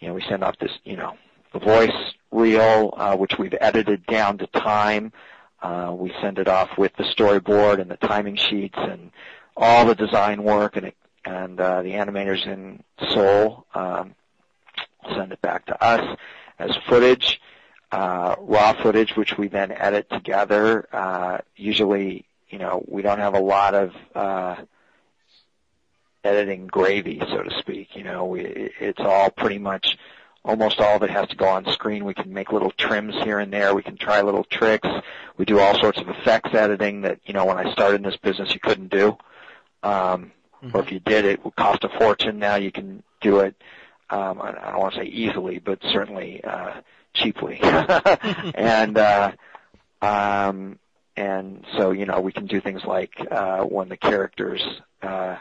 [0.00, 1.16] You know, we send off this, you know,
[1.58, 5.12] voice reel, uh, which we've edited down to time.
[5.62, 9.10] Uh, we send it off with the storyboard and the timing sheets and
[9.56, 14.14] all the design work and it, and uh, the animators in Seoul um,
[15.14, 16.16] send it back to us
[16.58, 17.40] as footage,
[17.92, 20.88] uh, raw footage, which we then edit together.
[20.92, 24.56] Uh, usually you know, we don't have a lot of uh,
[26.24, 27.94] editing gravy, so to speak.
[27.94, 28.42] You know, we,
[28.80, 29.96] it's all pretty much
[30.44, 32.04] almost all of it has to go on screen.
[32.04, 33.74] We can make little trims here and there.
[33.74, 34.88] We can try little tricks.
[35.36, 38.16] We do all sorts of effects editing that, you know, when I started in this
[38.16, 39.16] business, you couldn't do.
[39.82, 40.76] Um, mm-hmm.
[40.76, 42.38] Or if you did, it would cost a fortune.
[42.38, 43.54] Now you can do it,
[44.08, 46.80] um, I don't want to say easily, but certainly, uh,
[47.12, 47.60] cheaply.
[47.62, 49.32] and, uh,
[50.02, 50.78] um,
[51.16, 54.62] and so you know we can do things like uh, when the characters
[55.02, 55.36] uh,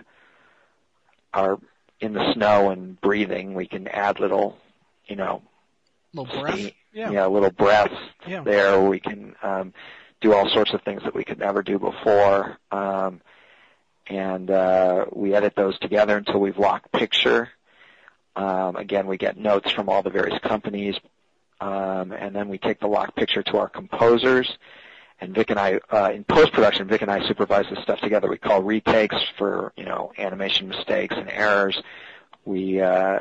[1.34, 1.60] are
[2.00, 4.58] in the snow and breathing, we can add little,
[5.10, 5.42] you know,
[6.14, 7.12] little breath, steam, yeah.
[7.12, 7.96] yeah, little breaths
[8.28, 8.42] yeah.
[8.42, 8.82] there.
[8.82, 9.74] We can um,
[10.22, 13.22] do all sorts of things that we could never do before, um,
[14.08, 17.50] and uh, we edit those together until we've locked picture.
[18.36, 20.96] Um, again, we get notes from all the various companies,
[21.60, 24.58] um, and then we take the lock picture to our composers
[25.22, 28.30] and Vic and I, uh, in post-production, Vic and I supervise this stuff together.
[28.30, 31.82] We call retakes for, you know, animation mistakes and errors.
[32.46, 33.20] We, uh,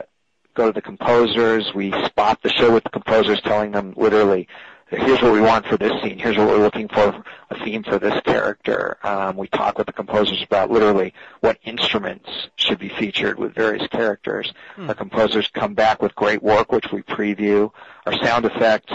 [0.59, 1.73] go to the composers.
[1.73, 4.49] We spot the show with the composers telling them literally,
[4.89, 6.19] here's what we want for this scene.
[6.19, 8.99] Here's what we're looking for, a theme for this character.
[9.05, 13.87] Um, we talk with the composers about literally what instruments should be featured with various
[13.87, 14.53] characters.
[14.75, 14.89] Hmm.
[14.89, 17.71] The composers come back with great work, which we preview.
[18.05, 18.93] Our sound effects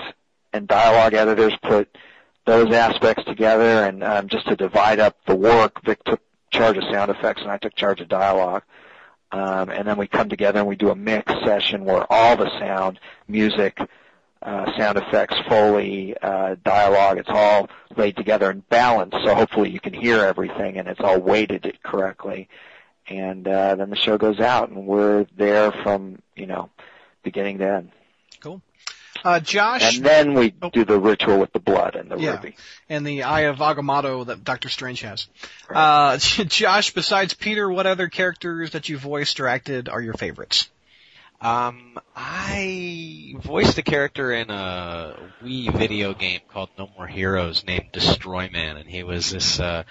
[0.52, 1.98] and dialogue editors put
[2.46, 5.82] those aspects together and um, just to divide up the work.
[5.86, 6.20] Vic took
[6.52, 8.64] charge of sound effects and I took charge of dialogue.
[9.34, 12.52] Um, and then we come together and we do a mix session where all the
[12.60, 13.80] sound, music,
[14.44, 17.68] uh, sound effects, foley, uh, dialogue, it's all
[17.98, 19.18] laid together and balanced.
[19.26, 22.48] So hopefully you can hear everything and it's all weighted correctly.
[23.08, 26.70] And uh, then the show goes out and we're there from you know
[27.24, 27.92] beginning to end.
[29.24, 29.32] Cool.
[29.32, 29.96] Uh, Josh.
[29.96, 30.70] And then we oh.
[30.70, 32.56] do the ritual with the blood and the yeah, ruby.
[32.90, 35.28] And the Eye of Agamotto that Doctor Strange has.
[35.70, 36.14] Right.
[36.14, 40.70] Uh, Josh, besides Peter, what other characters that you voiced or acted are your favorites?
[41.42, 47.90] Um, I voiced a character in a Wii video game called No More Heroes named
[47.92, 49.84] Destroy Man, and he was this, uh,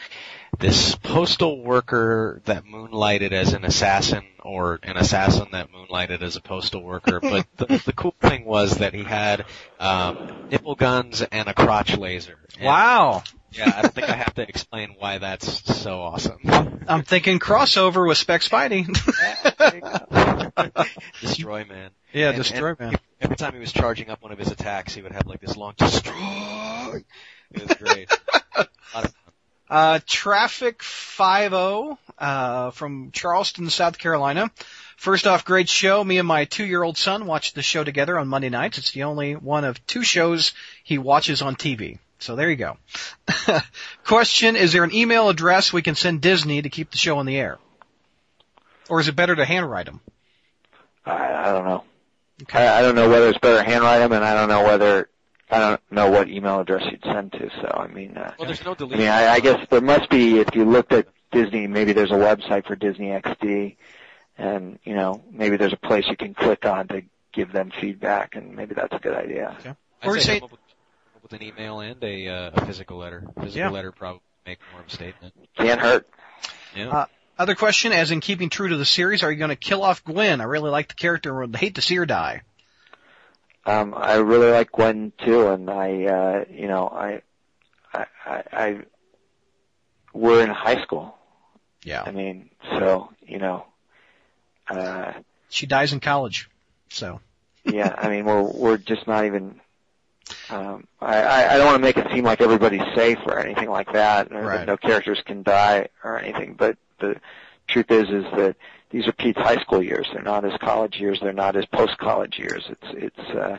[0.58, 6.40] this postal worker that moonlighted as an assassin or an assassin that moonlighted as a
[6.40, 7.20] postal worker.
[7.32, 9.46] But the, the cool thing was that he had
[9.80, 12.38] um, nipple guns and a crotch laser.
[12.56, 13.22] And, wow.
[13.52, 16.40] Yeah, I don't think I have to explain why that's so awesome.
[16.88, 18.86] I'm thinking crossover with Spec Spidey.
[21.20, 21.90] destroy man.
[22.12, 22.98] Yeah, and, destroy and man.
[23.20, 25.56] Every time he was charging up one of his attacks, he would have like this
[25.56, 27.04] long destroy.
[27.52, 28.10] It was great.
[29.72, 34.50] Uh, Traffic 50, uh, from Charleston, South Carolina.
[34.98, 36.04] First off, great show.
[36.04, 38.76] Me and my two-year-old son watch the show together on Monday nights.
[38.76, 40.52] It's the only one of two shows
[40.84, 41.98] he watches on TV.
[42.18, 42.76] So there you go.
[44.04, 47.24] Question, is there an email address we can send Disney to keep the show on
[47.24, 47.58] the air?
[48.90, 50.00] Or is it better to handwrite them?
[51.06, 51.84] I, I don't know.
[52.42, 52.58] Okay.
[52.58, 55.08] I, I don't know whether it's better to handwrite them, and I don't know whether
[55.52, 57.50] I don't know what email address you'd send to.
[57.60, 58.94] So I mean, uh, well, there's no delete.
[58.94, 62.10] I mean, I, I guess there must be if you looked at Disney, maybe there's
[62.10, 63.76] a website for Disney XD,
[64.38, 68.34] and you know, maybe there's a place you can click on to give them feedback,
[68.34, 69.56] and maybe that's a good idea.
[69.60, 69.74] Okay.
[70.04, 70.52] Or say, say with,
[71.22, 73.24] with an email and a, uh, a physical letter.
[73.34, 73.70] Physical yeah.
[73.70, 75.34] letter probably make more of a statement.
[75.56, 76.08] Can't hurt.
[76.74, 76.88] Yeah.
[76.88, 77.06] Uh,
[77.38, 80.04] other question, as in keeping true to the series, are you going to kill off
[80.04, 80.40] Gwen?
[80.40, 82.42] I really like the character and would hate to see her die.
[83.64, 87.22] Um, I really like Gwen too, and I, uh, you know, I,
[87.94, 88.78] I, I, I
[90.12, 91.16] we're in high school.
[91.84, 92.02] Yeah.
[92.04, 93.66] I mean, so you know,
[94.68, 95.12] uh,
[95.48, 96.48] She dies in college.
[96.88, 97.20] So.
[97.64, 97.94] yeah.
[97.96, 99.60] I mean, we're we're just not even.
[100.50, 103.92] Um, I, I don't want to make it seem like everybody's safe or anything like
[103.92, 104.58] that, or Right.
[104.58, 106.54] that no characters can die or anything.
[106.54, 107.20] But the
[107.66, 108.56] truth is, is that
[108.92, 110.06] these are Pete's high school years.
[110.12, 111.18] They're not his college years.
[111.20, 112.64] They're not his post college years.
[112.68, 113.30] It's it's.
[113.30, 113.58] uh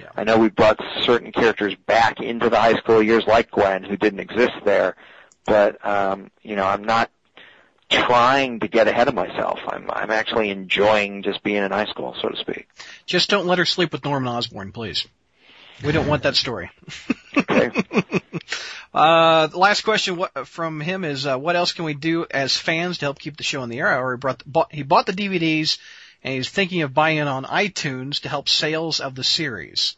[0.00, 0.10] Yeah.
[0.16, 3.96] I know we brought certain characters back into the high school years, like Gwen, who
[3.96, 4.96] didn't exist there.
[5.46, 7.10] But um, you know, I'm not
[7.88, 9.60] trying to get ahead of myself.
[9.68, 12.68] I'm I'm actually enjoying just being in high school, so to speak.
[13.06, 15.06] Just don't let her sleep with Norman Osborn, please.
[15.84, 16.70] We don't want that story.
[17.36, 17.70] Okay.
[18.94, 22.98] Uh, last question what, from him is, uh, what else can we do as fans
[22.98, 23.98] to help keep the show on the air?
[23.98, 25.78] Or he brought, bought, he bought the DVDs
[26.22, 29.96] and he's thinking of buying it on iTunes to help sales of the series.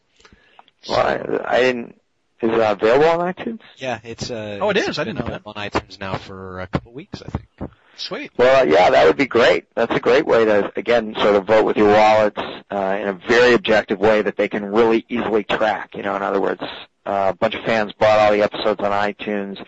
[0.88, 2.00] well, I, I didn't.
[2.40, 3.60] Is it available on iTunes?
[3.78, 4.58] Yeah, it's uh.
[4.60, 4.98] Oh, it it's is?
[4.98, 5.42] I didn't know that.
[5.46, 7.70] On iTunes now for a couple weeks, I think.
[7.96, 8.32] Sweet.
[8.36, 9.66] Well, yeah, that would be great.
[9.74, 13.12] That's a great way to, again, sort of vote with your wallets uh, in a
[13.28, 15.94] very objective way that they can really easily track.
[15.94, 16.62] You know, in other words,
[17.06, 19.58] uh, a bunch of fans bought all the episodes on iTunes,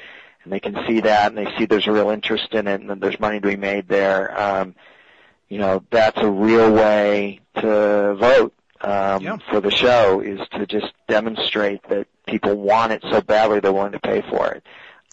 [0.45, 2.91] and they can see that, and they see there's a real interest in it, and
[2.91, 4.39] that there's money to be made there.
[4.41, 4.75] Um,
[5.49, 9.37] you know, that's a real way to vote um, Yeah.
[9.51, 13.93] for the show is to just demonstrate that people want it so badly they're willing
[13.93, 14.63] to pay for it.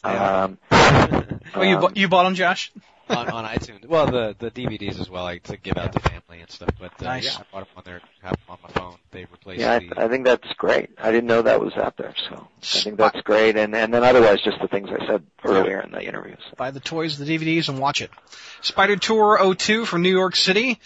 [0.04, 0.44] Yeah.
[0.44, 0.58] Um,
[1.56, 2.72] Oh, you, um, bu- you bought them, Josh?
[3.10, 3.86] On, on iTunes.
[3.86, 6.70] Well, the the DVDs as well, like to give out to family and stuff.
[6.80, 7.26] But uh, Nice.
[7.26, 8.96] yeah, I bought them on there, have them on my phone.
[9.12, 9.94] They replaced Yeah, the.
[10.00, 10.90] I, I think that's great.
[10.98, 13.56] I didn't know that was out there, so I think that's great.
[13.58, 16.40] And and then otherwise, just the things I said earlier in the interviews.
[16.58, 18.12] Buy the toys, the DVDs, and watch it.
[18.62, 20.80] Spider Tour 02 from New York City.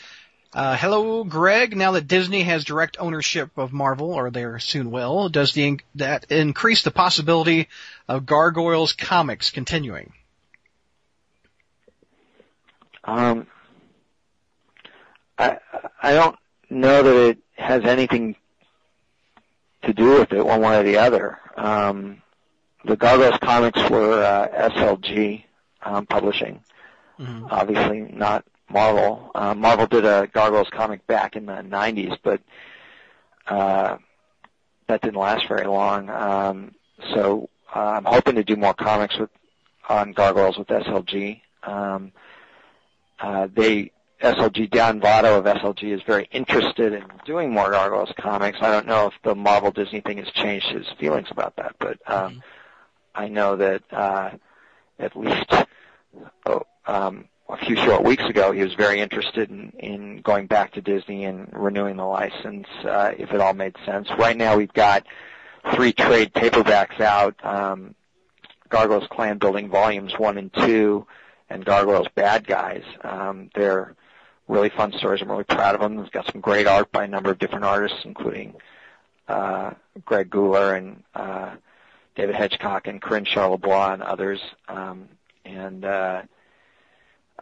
[0.54, 1.76] Uh, hello, Greg.
[1.76, 6.32] Now that Disney has direct ownership of Marvel, or they soon will, does the, that
[6.32, 7.68] increase the possibility
[8.08, 10.14] of Gargoyles comics continuing?
[13.08, 13.48] Um,
[15.38, 15.58] I
[16.02, 16.36] I don't
[16.70, 18.36] know that it has anything
[19.84, 21.40] to do with it one way or the other.
[21.56, 22.22] Um,
[22.86, 25.44] the Gargoyles comics were uh, SLG
[25.84, 26.62] um, publishing.
[27.20, 27.48] Mhm.
[27.50, 29.32] obviously not Marvel.
[29.34, 32.42] Uh, Marvel did a Gargoyles comic back in the 90s, but
[33.48, 33.98] uh,
[34.88, 36.10] that didn't last very long.
[36.12, 36.76] Um,
[37.14, 39.32] so uh, I'm hoping to do more comics with
[39.90, 41.42] on Gargoyles with SLG.
[41.64, 42.12] Um,
[43.54, 48.58] they SLG Dan Vado of SLG is very interested in doing more Gargoyles comics.
[48.62, 52.00] I don't know if the Marvel Disney thing has changed his feelings about that, but
[52.08, 52.42] um, Mhm.
[53.14, 54.32] I know that uh,
[55.00, 55.54] at least
[56.48, 60.74] oh, um, a few short weeks ago, he was very interested in, in going back
[60.74, 64.08] to Disney and renewing the license uh, if it all made sense.
[64.18, 65.06] Right now, we've got
[65.76, 67.94] three trade paperbacks out: um,
[68.70, 71.06] Gargoyles Clan Building Volumes One and Two,
[71.50, 72.84] and Gargoyles Bad Guys.
[73.04, 73.96] Um, they're
[74.48, 75.22] really fun stories.
[75.22, 76.00] I'm really proud of them.
[76.00, 78.56] It's got some great art by a number of different artists, including
[79.28, 79.72] uh,
[80.06, 81.56] Greg Guler and uh,
[82.16, 84.40] David Hedgecock and Karine Charlebois and others.
[84.68, 85.10] Um,
[85.46, 86.24] and uh,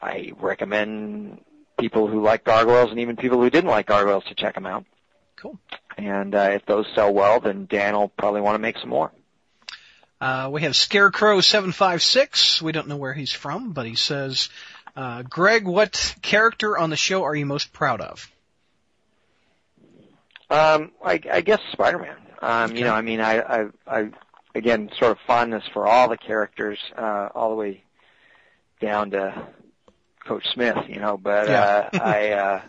[0.01, 1.41] I recommend
[1.79, 4.85] people who like gargoyles and even people who didn't like gargoyles to check them out.
[5.35, 5.59] Cool.
[5.97, 9.11] And uh, if those sell well, then Dan will probably want to make some more.
[10.21, 12.61] Uh, we have Scarecrow seven five six.
[12.61, 14.49] We don't know where he's from, but he says,
[14.95, 18.31] uh, "Greg, what character on the show are you most proud of?"
[20.49, 22.15] Um, I, I guess Spider-Man.
[22.41, 22.79] Um, Okay.
[22.79, 24.09] You know, I mean, I, I, I,
[24.53, 27.83] again, sort of fondness for all the characters, uh, all the way
[28.79, 29.47] down to
[30.25, 30.77] Coach Smith.
[30.87, 31.61] You know, but Yeah.
[31.61, 32.61] uh, I, uh,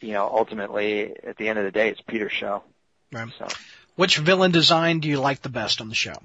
[0.00, 2.64] you know, ultimately, at the end of the day, it's Peter's show.
[3.12, 3.28] Right.
[3.38, 3.46] So,
[3.94, 6.16] Which villain design do you like the best on the show?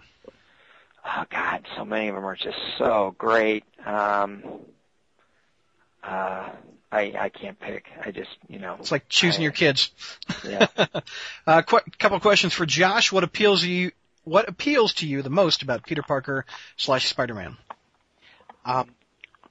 [1.05, 3.63] Oh God, so many of them are just so great.
[3.85, 4.43] Um,
[6.03, 6.49] uh,
[6.91, 7.85] I, I can't pick.
[8.03, 9.91] I just, you know, It's like choosing I- your kids.
[10.47, 10.67] Yeah.
[11.47, 13.11] uh, qu- couple of questions for Josh.
[13.11, 13.91] What appeals to you?
[14.23, 16.45] What appeals to you the most about Peter Parker
[16.77, 17.57] slash Spider-Man?
[18.65, 18.89] Um,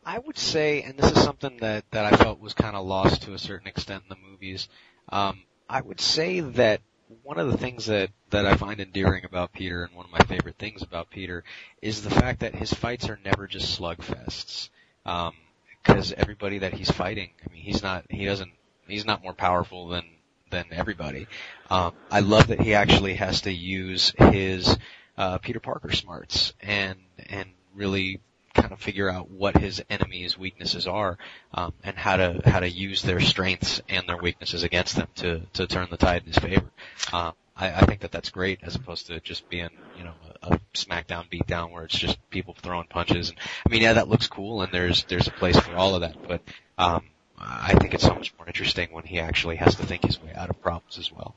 [0.07, 3.23] I would say, and this is something that, that I felt was kind of lost
[3.23, 4.69] to a certain extent in the movies,
[5.09, 6.83] um, I would say that
[7.23, 10.25] one of the things that, that I find endearing about Peter and one of my
[10.25, 11.45] favorite things about Peter
[11.83, 14.69] is the fact that his fights are never just slugfests.
[15.05, 15.35] Um,
[15.83, 18.53] cause everybody that he's fighting, I mean, he's not, he doesn't,
[18.87, 20.05] he's not more powerful than,
[20.51, 21.27] than everybody.
[21.69, 24.77] Um, I love that he actually has to use his,
[25.17, 26.99] uh, Peter Parker smarts and,
[27.29, 28.21] and really
[28.61, 31.19] kind of figure out what his enemies' weaknesses are,
[31.55, 35.41] um, and how to how to use their strengths and their weaknesses against them to
[35.55, 36.71] to turn the tide in his favor.
[37.13, 40.55] Uh, I, I think that that's great as opposed to just being, you know, a,
[40.55, 43.31] a SmackDown beatdown where it's just people throwing punches.
[43.31, 46.01] And I mean, yeah, that looks cool, and there's there's a place for all of
[46.01, 46.17] that.
[46.27, 46.41] But
[46.79, 47.05] um,
[47.39, 50.33] I think it's so much more interesting when he actually has to think his way
[50.35, 51.35] out of problems as well.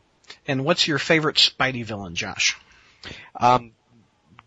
[0.47, 2.57] And what's your favorite Spidey villain, Josh?
[3.35, 3.71] Um,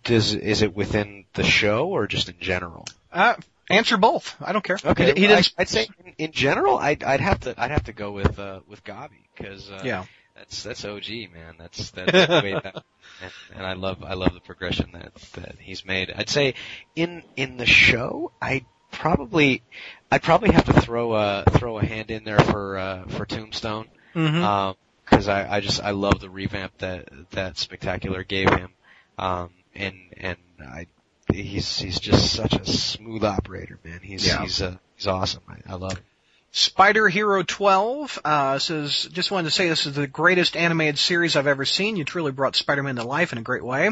[0.06, 2.86] does is it within the show or just in general?
[3.12, 3.34] Uh,
[3.70, 4.34] answer both.
[4.40, 4.78] I don't care.
[4.84, 5.32] Okay, He, he.
[5.32, 8.38] I, would say in, in general, I'd, I'd have to I'd have to go with
[8.38, 10.04] uh, with Gabi because uh, yeah.
[10.34, 11.54] that's that's OG man.
[11.58, 12.76] That's that's way back.
[13.22, 16.12] And, and I love I love the progression that that he's made.
[16.14, 16.52] I'd say
[16.94, 19.62] in in the show, I probably
[20.12, 23.86] I'd probably have to throw a throw a hand in there for uh, for Tombstone
[24.16, 24.42] Mhm.
[24.42, 28.70] um, cause I, I just, I love the revamp that, that Spectacular gave him.
[29.18, 30.86] Um, and, and I,
[31.32, 34.00] he's, he's just such a smooth operator, man.
[34.02, 34.42] He's, Yeah.
[34.42, 35.42] he's, uh, he's awesome.
[35.48, 36.04] I, I love him.
[36.52, 41.36] Spider Hero 12 uh, says, just wanted to say this is the greatest animated series
[41.36, 41.96] I've ever seen.
[41.96, 43.90] You truly brought Spider-Man to life in a great way.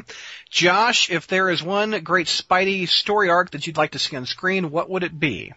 [0.49, 4.25] Josh, if there is one great Spidey story arc that you'd like to see on
[4.25, 5.53] screen, what would it be?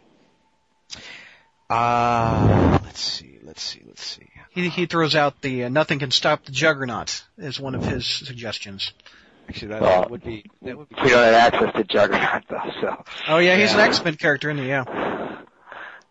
[1.69, 4.27] Uh, let's see, let's see, let's see.
[4.49, 8.05] He, he throws out the uh, "Nothing Can Stop the Juggernaut" as one of his
[8.05, 8.91] suggestions.
[9.47, 12.43] Actually, that, Well, that would be, that would be We don't have access to Juggernaut
[12.49, 13.03] though, so.
[13.29, 14.69] Oh yeah, he's an X-Men character, isn't he?
[14.69, 14.83] Yeah.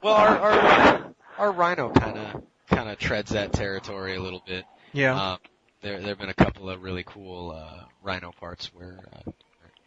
[0.02, 4.64] Well, our, our, our Rhino kinda, kinda treads that territory a little bit.
[4.92, 5.32] Yeah.
[5.32, 5.38] Um,
[5.82, 9.30] there, there have been a couple of really cool, uh, Rhino parts where, uh,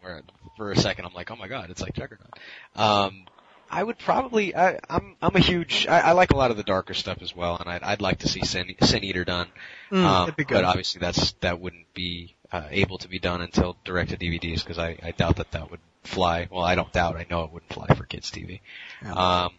[0.01, 0.21] where
[0.57, 2.37] for a second I'm like, oh my god, it's like Juggernaut.
[2.75, 3.25] Um,
[3.71, 6.63] I would probably, I, I'm, I'm a huge, I, I like a lot of the
[6.63, 9.47] darker stuff as well, and I'd, I'd like to see Sin, Sin Eater done.
[9.91, 10.55] Mm, um, that'd be good.
[10.55, 14.59] but obviously that's, that wouldn't be, uh, able to be done until direct to DVDs
[14.63, 16.47] because I, I doubt that that would fly.
[16.49, 18.61] Well, I don't doubt, I know it wouldn't fly for kids TV.
[19.03, 19.13] Yeah.
[19.13, 19.51] Um,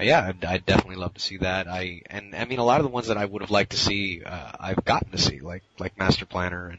[0.00, 1.68] yeah, I'd, I'd definitely love to see that.
[1.68, 3.76] I and I mean a lot of the ones that I would have liked to
[3.76, 6.78] see, uh, I've gotten to see, like like Master Planner and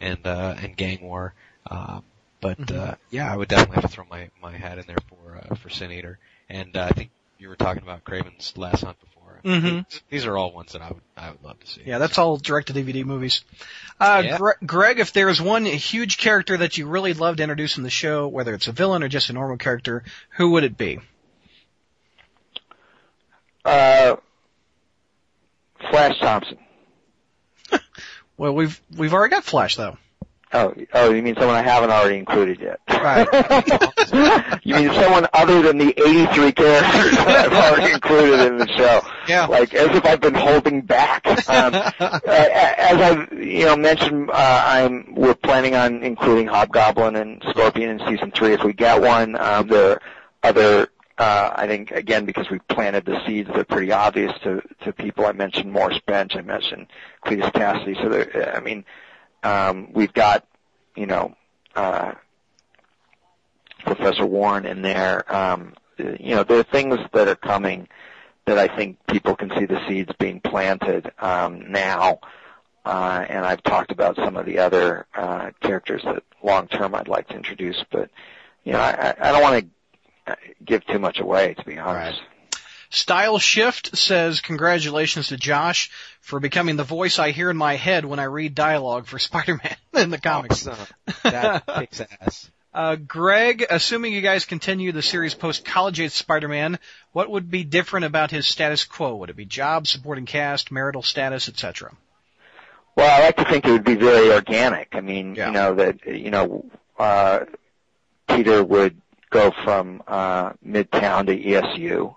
[0.00, 1.34] and uh, and Gang War.
[1.70, 2.02] Um,
[2.40, 2.76] but Mhm.
[2.76, 5.54] uh, yeah, I would definitely have to throw my my hat in there for uh,
[5.54, 6.18] for Sin Eater.
[6.48, 8.98] And uh, I think you were talking about Kraven's Last Hunt
[9.42, 9.60] before.
[9.60, 9.88] Mhm.
[9.90, 11.82] These, these are all ones that I would I would love to see.
[11.84, 13.42] Yeah, that's all direct to DVD movies.
[14.00, 14.38] Uh, Yeah.
[14.38, 17.90] Gre- Greg, if there's one huge character that you really love to introduce in the
[17.90, 20.04] show, whether it's a villain or just a normal character,
[20.36, 20.98] who would it be?
[23.64, 24.16] Uh,
[25.90, 26.58] Flash Thompson.
[28.36, 29.98] Well, we've we've already got Flash though.
[30.52, 32.80] Oh, oh, you mean someone I haven't already included yet?
[32.88, 33.28] Right.
[34.64, 39.02] you mean someone other than the 83 characters that I've already included in the show?
[39.28, 39.46] Yeah.
[39.46, 41.26] Like as if I've been holding back.
[41.26, 47.42] Um, uh, as I've you know mentioned, uh, I'm we're planning on including Hobgoblin and
[47.50, 49.36] Scorpion in season three if we get one.
[49.36, 50.02] Um, there are
[50.42, 50.88] other.
[51.18, 55.26] Uh, I think again because we planted the seeds, they're pretty obvious to to people.
[55.26, 56.86] I mentioned Morris Bench, I mentioned
[57.26, 58.00] Cletus Kasady.
[58.00, 58.84] So there, I mean,
[59.42, 60.46] um, we've got
[60.96, 61.34] you know
[61.74, 62.12] uh,
[63.84, 65.34] Professor Warren in there.
[65.34, 67.88] Um, you know, there are things that are coming
[68.46, 72.20] that I think people can see the seeds being planted um, now.
[72.84, 77.08] Uh, and I've talked about some of the other uh, characters that long term I'd
[77.08, 78.08] like to introduce, but
[78.64, 79.64] you know, I, I don't want
[80.26, 82.20] to give too much away, to be honest.
[82.90, 88.04] Style Shift says, congratulations to Josh for becoming the voice I hear in my head
[88.04, 90.66] when I read dialogue for Spider-Man in the comics.
[90.66, 90.86] Awesome.
[91.24, 92.50] That kicks ass.
[92.74, 96.78] Uh, Greg, assuming you guys continue the series post College Age Spider-Man,
[97.12, 99.16] what would be different about his status quo?
[99.16, 101.96] Would it be job, supporting cast, marital status, etc.?
[102.94, 104.88] Well, I like to think it would be very organic.
[104.92, 105.46] I mean, Yeah.
[105.48, 106.66] you know that you know
[106.98, 107.40] uh,
[108.28, 112.14] Peter would go from uh, Midtown to ESU.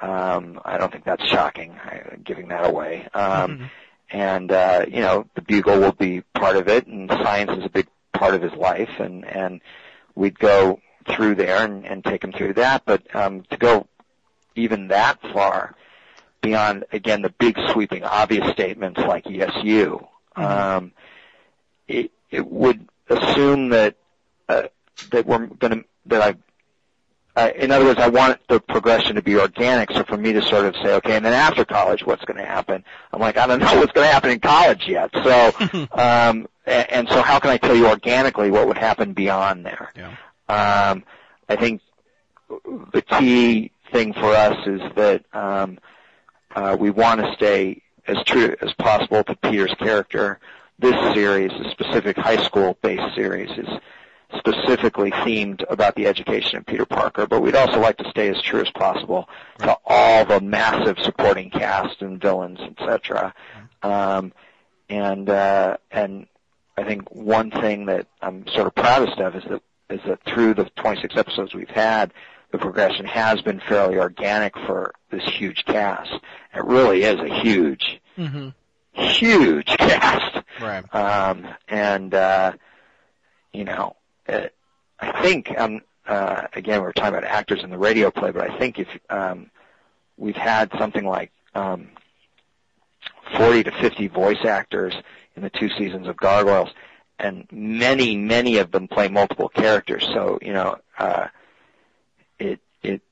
[0.00, 3.06] Um, I don't think that's shocking, I, giving that away.
[3.12, 3.70] Um, Mhm.
[4.10, 7.68] and uh, you know the bugle will be part of it, and science is a
[7.68, 9.60] big part of his life, and and
[10.14, 12.82] we'd go through there and, and take him through that.
[12.84, 13.86] But um, to go
[14.54, 15.74] even that far
[16.40, 20.92] beyond, again, the big sweeping obvious statements like ESU, um,
[21.88, 23.96] it it would assume that
[24.48, 24.64] uh,
[25.10, 26.34] that we're going to that I.
[27.36, 29.90] Uh, in other words, I want the progression to be organic.
[29.92, 32.46] So for me to sort of say, okay, and then after college, what's going to
[32.46, 32.84] happen?
[33.12, 35.10] I'm like, I don't know what's going to happen in college yet.
[35.12, 35.52] So,
[35.92, 39.92] um, and, so how can I tell you organically what would happen beyond there?
[39.96, 40.16] Yeah.
[40.48, 41.04] Um,
[41.48, 41.82] I think
[42.92, 45.78] the key thing for us is that um,
[46.54, 50.40] uh, we want to stay as true as possible to Peter's character.
[50.78, 53.68] This series, a specific high school-based series, is
[54.36, 58.40] specifically themed about the education of Peter Parker, but we'd also like to stay as
[58.42, 59.28] true as possible
[59.58, 63.34] to all the massive supporting cast and villains, etc.
[63.82, 64.32] Um,
[64.88, 66.26] and uh, and
[66.76, 70.54] I think one thing that I'm sort of proudest of is that is that through
[70.54, 72.12] the 26 episodes we've had,
[72.52, 76.12] the progression has been fairly organic for this huge cast.
[76.54, 78.48] It really is a huge, Mm-hmm.
[78.92, 80.44] huge cast.
[80.60, 80.94] Right.
[80.94, 82.52] Um, and, uh,
[83.52, 83.96] you know,
[85.00, 88.58] I think, um, uh, again, we're talking about actors in the radio play, but I
[88.58, 89.50] think if, um,
[90.16, 91.88] we've had something like, um,
[93.36, 94.94] 40 to 50 voice actors
[95.36, 96.70] in the two seasons of Gargoyles,
[97.18, 100.04] and many, many of them play multiple characters.
[100.12, 101.28] So, you know, uh,
[102.38, 103.02] it, it,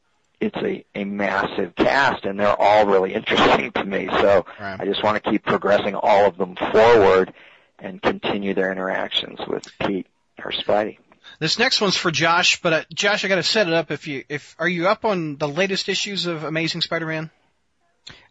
[0.41, 4.09] it's a, a massive cast and they're all really interesting to me.
[4.11, 4.81] So Right.
[4.81, 7.33] I just want to keep progressing all of them forward
[7.79, 10.07] and continue their interactions with Pete
[10.43, 10.99] or Spidey.
[11.39, 13.91] This next one's for Josh, but uh, Josh, I got to set it up.
[13.91, 17.31] If you, if are you up on the latest issues of Amazing Spider-Man?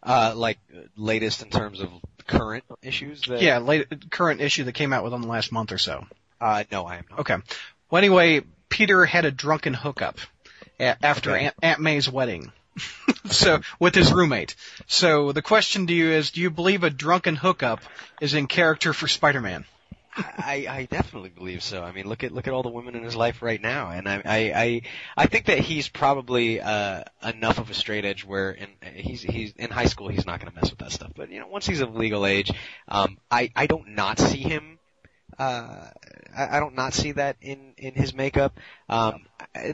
[0.03, 0.59] Uh, like
[0.97, 1.89] latest in terms of
[2.25, 3.21] current issues.
[3.27, 6.05] That, Yeah, late, current issue that came out within the last month or so.
[6.41, 7.19] Uh, no, I am not.
[7.19, 7.37] Okay.
[7.89, 10.17] Well, anyway, Peter had a drunken hookup
[10.79, 11.45] a- after Okay.
[11.45, 12.51] Aunt, Aunt May's wedding.
[13.25, 14.55] so, with his roommate.
[14.85, 17.79] So, the question to you is, do you believe a drunken hookup
[18.21, 19.65] is in character for Spider-Man?
[20.17, 21.83] I, I definitely believe so.
[21.83, 24.07] I mean, look at look at all the women in his life right now, and
[24.07, 24.81] I I I,
[25.15, 29.53] I think that he's probably uh, enough of a straight edge where in he's he's
[29.57, 31.11] in high school he's not going to mess with that stuff.
[31.15, 32.51] But you know, once he's of legal age,
[32.87, 34.79] um, I I don't not see him.
[35.37, 35.87] Uh,
[36.35, 38.57] I, I don't not see that in in his makeup.
[38.89, 39.25] Um,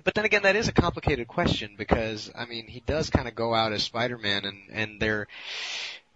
[0.03, 3.35] but then again, that is a complicated question because I mean, he does kind of
[3.35, 5.27] go out as Spider-Man, and and there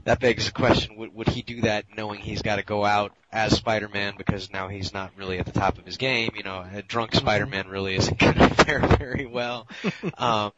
[0.07, 3.11] that begs the question, would, would he do that knowing he's got to go out
[3.29, 6.31] as Spider-Man because now he's not really at the top of his game?
[6.33, 9.67] You know, a drunk Spider-Man really isn't going to fare very well.
[10.17, 10.53] um,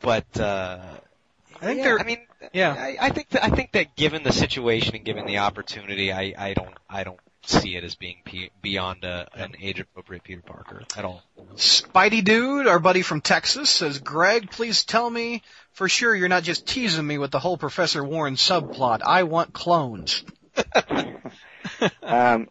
[0.00, 0.78] but, uh,
[1.60, 2.72] I think yeah, they're- I mean, yeah.
[2.78, 6.32] I, I think that, I think that given the situation and given the opportunity, I,
[6.38, 10.84] I don't, I don't see it as being pe- beyond a, an age-appropriate Peter Parker
[10.96, 11.24] at all.
[11.56, 15.42] Spidey Dude, our buddy from Texas, says, Greg, please tell me
[15.72, 19.00] for sure you're not just teasing me with the whole Professor Warren subplot.
[19.02, 20.24] I want clones.
[22.02, 22.48] Um,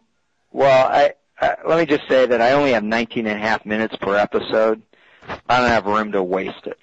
[0.50, 3.64] well, I, uh, let me just say that I only have 19 and a half
[3.64, 4.82] minutes per episode.
[5.48, 6.78] I don't have room to waste it.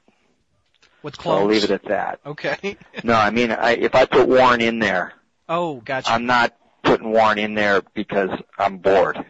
[1.04, 1.42] With So clones.
[1.42, 2.20] I'll leave it at that.
[2.26, 2.78] Okay.
[3.04, 5.14] No, I mean, I, if I put Warren in there,
[5.48, 6.12] Oh, gotcha.
[6.12, 9.24] I'm not putting Warren in there because I'm bored.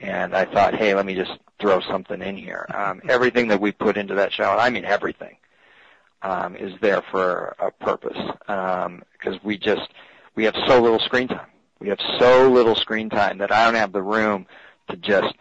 [0.00, 2.66] And I thought, hey, let me just throw something in here.
[2.74, 5.36] Um, everything that we put into that show, and I mean everything,
[6.24, 8.18] um, is there for a purpose.
[8.46, 9.88] Because we just
[10.34, 11.46] we have so little screen time.
[11.78, 14.46] We have so little screen time that I don't have the room
[14.90, 15.34] to just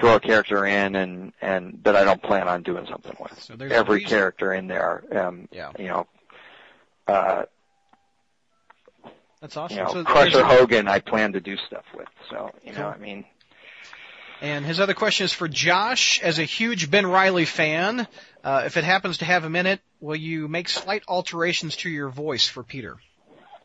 [0.00, 3.40] throw a character in and and that I don't plan on doing something with.
[3.40, 5.72] So there's Every character in there, um, Yeah.
[5.78, 6.06] you know.
[7.06, 7.44] Uh,
[9.40, 9.78] That's awesome.
[9.78, 12.08] you know, So Crusher Hogan, I plan to do stuff with.
[12.30, 13.24] So, you know, I mean,
[14.42, 16.20] And his other question is for Josh.
[16.20, 18.08] As a huge Ben Riley fan,
[18.42, 22.08] uh, if it happens to have in it, will you make slight alterations to your
[22.08, 22.96] voice for Peter?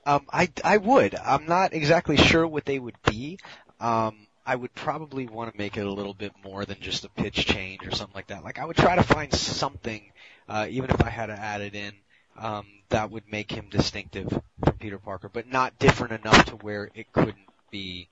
[0.06, 1.16] Um, I, I would.
[1.16, 3.40] I'm not exactly sure what they would be.
[3.80, 7.10] Um, I would probably want to make it a little bit more than just a
[7.10, 8.44] pitch change or something like that.
[8.44, 10.12] Like I would try to find something,
[10.48, 11.94] uh, even if I had to add it in,
[12.38, 14.30] um, that would make him distinctive
[14.64, 18.10] from Peter Parker, but not different enough to where it couldn't be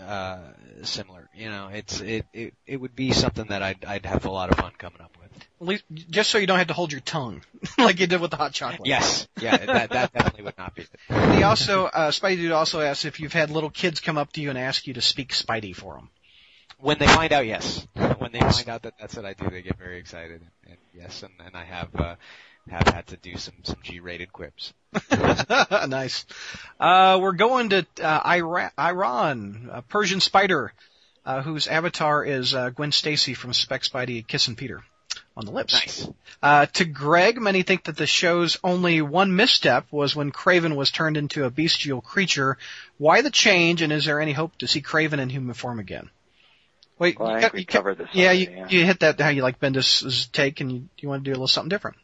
[0.00, 0.38] uh,
[0.82, 1.28] similar.
[1.34, 4.50] You know, it's it, it it would be something that I'd I'd have a lot
[4.50, 5.26] of fun coming up with.
[5.60, 7.42] At least, just so you don't have to hold your tongue,
[7.78, 8.86] like you did with the hot chocolate.
[8.86, 10.86] Yes, yeah, that that definitely would not be.
[11.08, 14.40] He also, uh, Spidey Dude also asks if you've had little kids come up to
[14.40, 16.10] you and ask you to speak Spidey for them.
[16.78, 17.86] When they find out, yes.
[18.18, 20.42] When they find out that that's what I do, they get very excited.
[20.42, 22.14] And, and yes, and, and I have uh,
[22.68, 24.72] have had to do some some G-rated quips.
[25.88, 26.26] nice.
[26.80, 30.72] Uh, we're going to uh, Ira- Iran, a Persian spider,
[31.24, 34.82] uh, whose avatar is uh, Gwen Stacy from Spec Spidey kissing Peter
[35.36, 35.74] on the lips.
[35.74, 36.08] Nice.
[36.42, 40.90] Uh, to Greg, many think that the show's only one misstep was when Kraven was
[40.90, 42.56] turned into a bestial creature.
[42.98, 46.10] Why the change, and is there any hope to see Kraven in human form again?
[46.98, 48.08] Wait, well, you got- we you covered this.
[48.12, 48.66] yeah, already, you, yeah.
[48.70, 51.36] you hit that how you like Bendis' take, and you, you want to do a
[51.36, 51.98] little something different.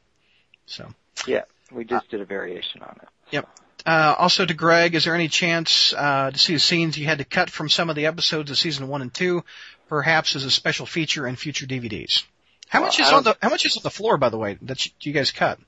[0.66, 0.92] So.
[1.26, 3.44] yeah, we just did a variation on it.
[3.84, 7.18] Uh, also to Greg, is there any chance uh, to see the scenes you had
[7.18, 9.42] to cut from some of the episodes of season one and two,
[9.88, 12.22] perhaps as a special feature in future DVDs?
[12.68, 14.56] How Well, much is on the How much is on the floor, by the way,
[14.62, 15.58] that you, you guys cut?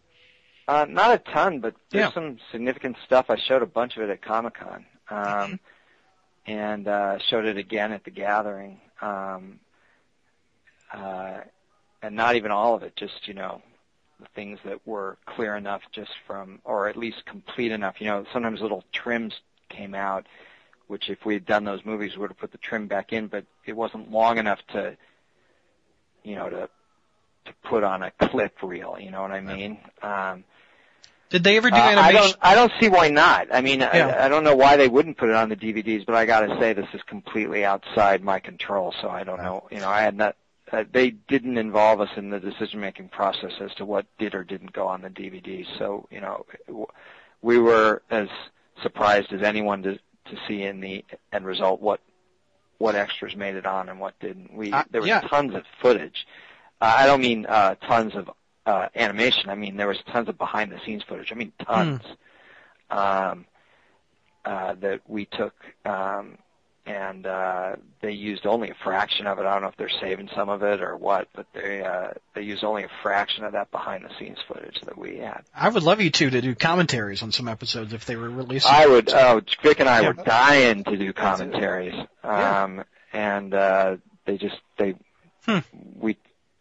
[0.68, 2.12] Uh, not a ton, but there's Yeah.
[2.12, 3.26] some significant stuff.
[3.30, 5.60] I showed a bunch of it at Comic Con, um,
[6.46, 8.80] and uh, showed it again at the gathering.
[9.02, 9.58] Um,
[10.92, 11.40] uh,
[12.00, 13.60] and not even all of it, just you know,
[14.20, 18.00] the things that were clear enough, just from, or at least complete enough.
[18.00, 19.34] You know, sometimes little trims
[19.68, 20.26] came out,
[20.86, 23.26] which if we had done those movies, we would have put the trim back in,
[23.26, 24.96] but it wasn't long enough to,
[26.22, 26.68] you know, to
[27.46, 28.96] to put on a clip reel.
[28.98, 29.78] You know what I mean?
[30.02, 30.44] Um,
[31.30, 32.36] Did they ever do uh, I don't.
[32.40, 33.48] I don't see why not.
[33.52, 34.14] I mean, Yeah.
[34.18, 36.40] I, I don't know why they wouldn't put it on the DVDs, but I got
[36.40, 38.94] to say this is completely outside my control.
[39.00, 39.66] So I don't know.
[39.70, 40.36] You know, I had not.
[40.74, 44.72] Uh, they didn't involve us in the decision-making process as to what did or didn't
[44.72, 45.64] go on the DVD.
[45.78, 46.44] So you know,
[47.42, 48.28] we were as
[48.82, 52.00] surprised as anyone to to see in the end result what
[52.78, 54.52] what extras made it on and what didn't.
[54.52, 55.20] We Uh, there was yeah.
[55.20, 56.26] tons of footage.
[56.80, 58.30] Uh, I don't mean uh, tons of
[58.66, 59.50] uh, animation.
[59.50, 61.30] I mean there was tons of behind the scenes footage.
[61.30, 62.02] I mean tons
[62.90, 63.44] um,
[64.44, 65.54] uh, that we took,
[65.84, 66.38] um,
[66.86, 69.46] and uh, they used only a fraction of it.
[69.46, 72.42] I don't know if they're saving some of it or what, but they uh, they
[72.42, 75.44] used only a fraction of that behind the scenes footage that we had.
[75.54, 78.66] I would love you two to do commentaries on some episodes if they were released.
[78.66, 79.08] I would.
[79.12, 80.08] Oh, Vic and I Yeah.
[80.08, 82.64] were dying to do commentaries, Yeah.
[82.64, 84.94] um, and uh, they just they
[85.46, 85.58] Hmm.
[85.96, 86.16] we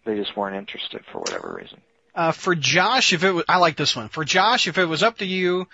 [0.05, 1.79] they just weren't interested for whatever reason.
[2.15, 4.07] Uh, for Josh, if it was, I like this one.
[4.09, 5.67] For Josh, if it was up to you,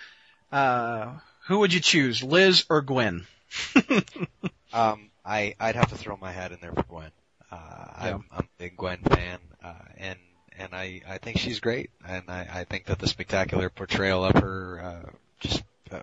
[0.52, 1.14] uh,
[1.46, 3.26] who would you choose, Liz or Gwen?
[4.72, 7.10] Um, I I'd have to throw my hat in there for Gwen.
[7.50, 7.56] Uh,
[7.96, 10.18] I'm, I'm a big Gwen fan, uh, and
[10.56, 14.40] and I I think she's great, and I I think that the spectacular portrayal of
[14.40, 16.02] her uh, just uh,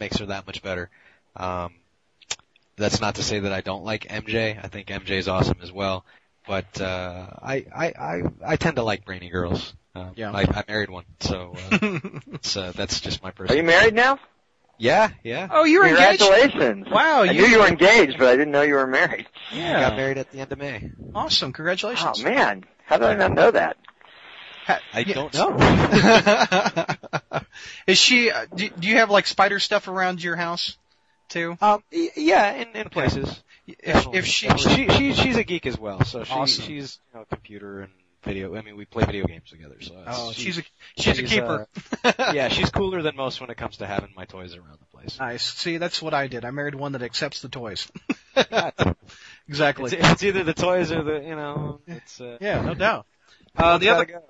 [0.00, 0.90] makes her that much better.
[1.36, 1.74] Um,
[2.76, 4.58] that's not to say that I don't like MJ.
[4.62, 6.04] I think MJ is awesome as well,
[6.46, 9.74] but uh, I I I I tend to like brainy girls.
[9.94, 10.32] Um, Yeah.
[10.32, 11.78] I, I married one, so uh,
[12.32, 13.54] it's, uh, that's just my personal.
[13.54, 14.18] Are you married now?
[14.78, 15.48] Yeah, yeah.
[15.50, 16.20] oh, you're engaged.
[16.20, 16.86] Congratulations!
[16.90, 19.26] Wow, I you- knew you were engaged, but I didn't know you were married.
[19.52, 19.76] Yeah.
[19.76, 20.90] I got married at the end of May.
[21.14, 21.52] awesome.
[21.52, 22.20] Congratulations.
[22.20, 23.76] Oh man, how did I not know that?
[24.92, 25.56] I don't know.
[27.86, 28.30] Is she?
[28.30, 30.76] uh, Do, do you have like spider stuff around your house
[31.28, 31.56] too?
[31.60, 33.42] Um, y- yeah, in, in places.
[33.66, 36.64] If if she, she, she she's a geek as well, so she Awesome.
[36.64, 37.92] she's you know computer and
[38.28, 38.54] video.
[38.54, 40.62] I mean, we play video games together, so it's, oh, she- she's a
[40.96, 41.66] she's a she's, keeper.
[42.04, 45.18] yeah, she's cooler than most when it comes to having my toys around the place.
[45.18, 45.42] Nice.
[45.42, 46.44] See, that's what I did.
[46.44, 47.88] I married one that accepts the toys.
[49.48, 49.90] Exactly.
[49.96, 53.06] it's, it's either the toys or the you know it's uh, Yeah, no doubt.
[53.56, 54.22] Uh, the other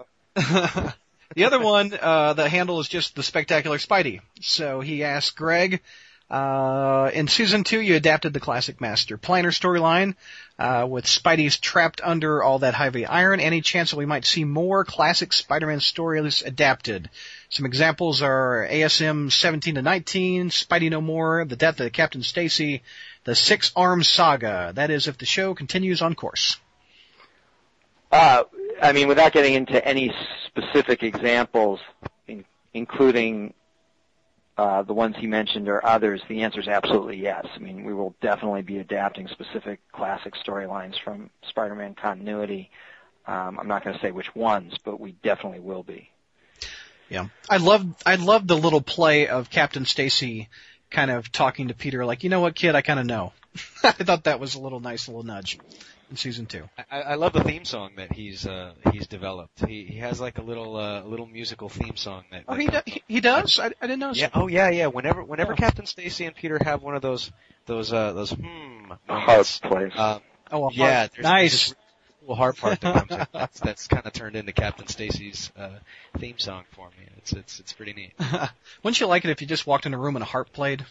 [1.34, 4.20] the other one, uh, the handle is just the spectacular Spidey.
[4.40, 5.82] So he asked Greg,
[6.30, 10.14] uh, in season two, you adapted the classic Master Planner storyline,
[10.58, 13.40] uh, with Spidey's trapped under all that heavy iron.
[13.40, 17.08] Any chance that we might see more classic Spider-Man stories adapted?
[17.48, 22.82] Some examples are ASM 17 to 19, Spidey No More, The Death of Captain Stacy,
[23.24, 24.72] The Six Arms Saga.
[24.74, 26.58] That is if the show continues on course.
[28.12, 28.44] Uh,
[28.82, 30.12] I mean, without getting into any
[30.46, 31.80] specific examples,
[32.26, 33.54] in, including
[34.58, 37.46] uh, the ones he mentioned or others, the answer is absolutely yes.
[37.54, 42.70] I mean, we will definitely be adapting specific classic storylines from Spider-Man continuity.
[43.24, 46.10] Um, I'm not going to say which ones, but we definitely will be.
[47.08, 47.28] Yeah.
[47.48, 50.48] I love I love the little play of Captain Stacy
[50.90, 53.32] kind of talking to Peter like, you know what, kid, I kind of know.
[53.84, 55.58] I thought that was a little nice little nudge
[56.10, 56.68] in season two.
[56.90, 59.66] I, I love the theme song that he's uh he's developed.
[59.66, 62.44] He he has like a little uh little musical theme song that.
[62.48, 63.58] Oh, that he do, he, he does.
[63.58, 64.12] I, I didn't know.
[64.12, 64.30] Yeah.
[64.34, 64.86] Oh yeah, yeah.
[64.86, 65.56] Whenever whenever Oh.
[65.56, 67.30] Captain Stacy and Peter have one of those
[67.66, 69.92] those uh those hmm Heart moments, plays.
[69.96, 71.68] um, Oh, a yeah, there's nice.
[71.68, 71.74] this
[72.24, 73.26] cool heart part that comes in.
[73.32, 75.78] That's, that's kind of turned into Captain Stacy's uh,
[76.18, 77.06] theme song for me.
[77.18, 78.14] It's it's it's pretty neat.
[78.82, 80.84] Wouldn't you like it if you just walked in a room and a harp played?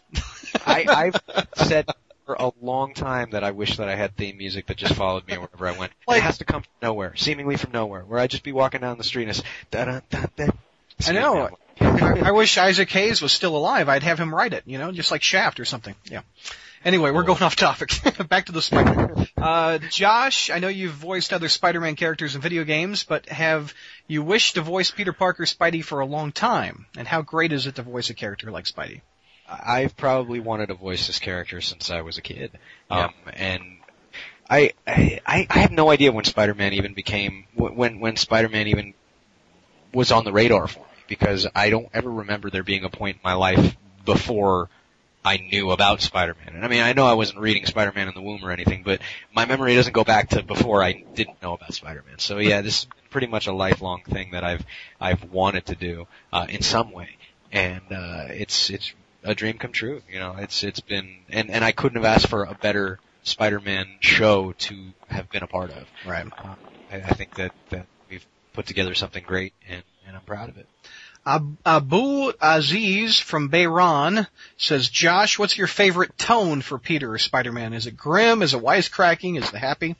[0.65, 1.86] I, I've said
[2.28, 5.25] for a long time that I wish that I had theme music that just followed
[5.25, 5.93] me wherever I went.
[6.05, 8.82] Like- it has to come from nowhere, seemingly from nowhere, where I'd just be walking
[8.82, 10.47] down the street and it's da da da da.
[11.07, 11.49] I know.
[11.80, 13.88] I, I wish Isaac Hayes was still alive.
[13.88, 15.95] I'd have him write it, you know, just like Shaft or something.
[16.05, 16.21] Yeah.
[16.84, 17.91] Anyway, we're going off topic.
[18.30, 19.28] Back to the Spider.
[19.38, 23.73] Uh, Josh, I know you've voiced other Spider-Man characters in video games, but have
[24.07, 26.88] you wished to voice Peter Parker Spidey for a long time?
[26.97, 29.01] And how great is it to voice a character like Spidey?
[29.50, 32.52] I've probably wanted to voice this character since I was a kid.
[32.89, 33.64] Um, and
[34.50, 38.93] I, I, I have no idea when Spider-Man even became, when, when Spider-Man even
[39.93, 43.18] was on the radar for me because I don't ever remember there being a point
[43.18, 43.76] in my life
[44.06, 44.70] before
[45.24, 46.56] I knew about Spider-Man.
[46.56, 49.02] And I mean, I know I wasn't reading Spider-Man in the womb or anything, but
[49.34, 52.20] my memory doesn't go back to before I didn't know about Spider-Man.
[52.20, 54.66] So yeah, this is pretty much a lifelong thing that I've,
[55.00, 57.10] I've wanted to do, uh, in some way.
[57.52, 58.93] And, uh, it's, it's
[59.28, 60.01] a dream come true.
[60.11, 63.88] You know, it's, it's been, and, and I couldn't have asked for a better Spider-Man
[63.99, 64.75] show to
[65.09, 65.86] have been a part of.
[66.05, 66.25] Right.
[66.25, 66.55] Um,
[66.91, 70.57] I, I think that, that we've put together something great and, and I'm proud of
[70.57, 70.67] it.
[71.65, 74.25] Abu Aziz from Bahrain
[74.55, 77.73] says, Josh, what's your favorite tone for Peter Spider-Man?
[77.73, 78.41] Is it grim?
[78.41, 79.38] Is it wisecracking?
[79.38, 79.97] Is it happy?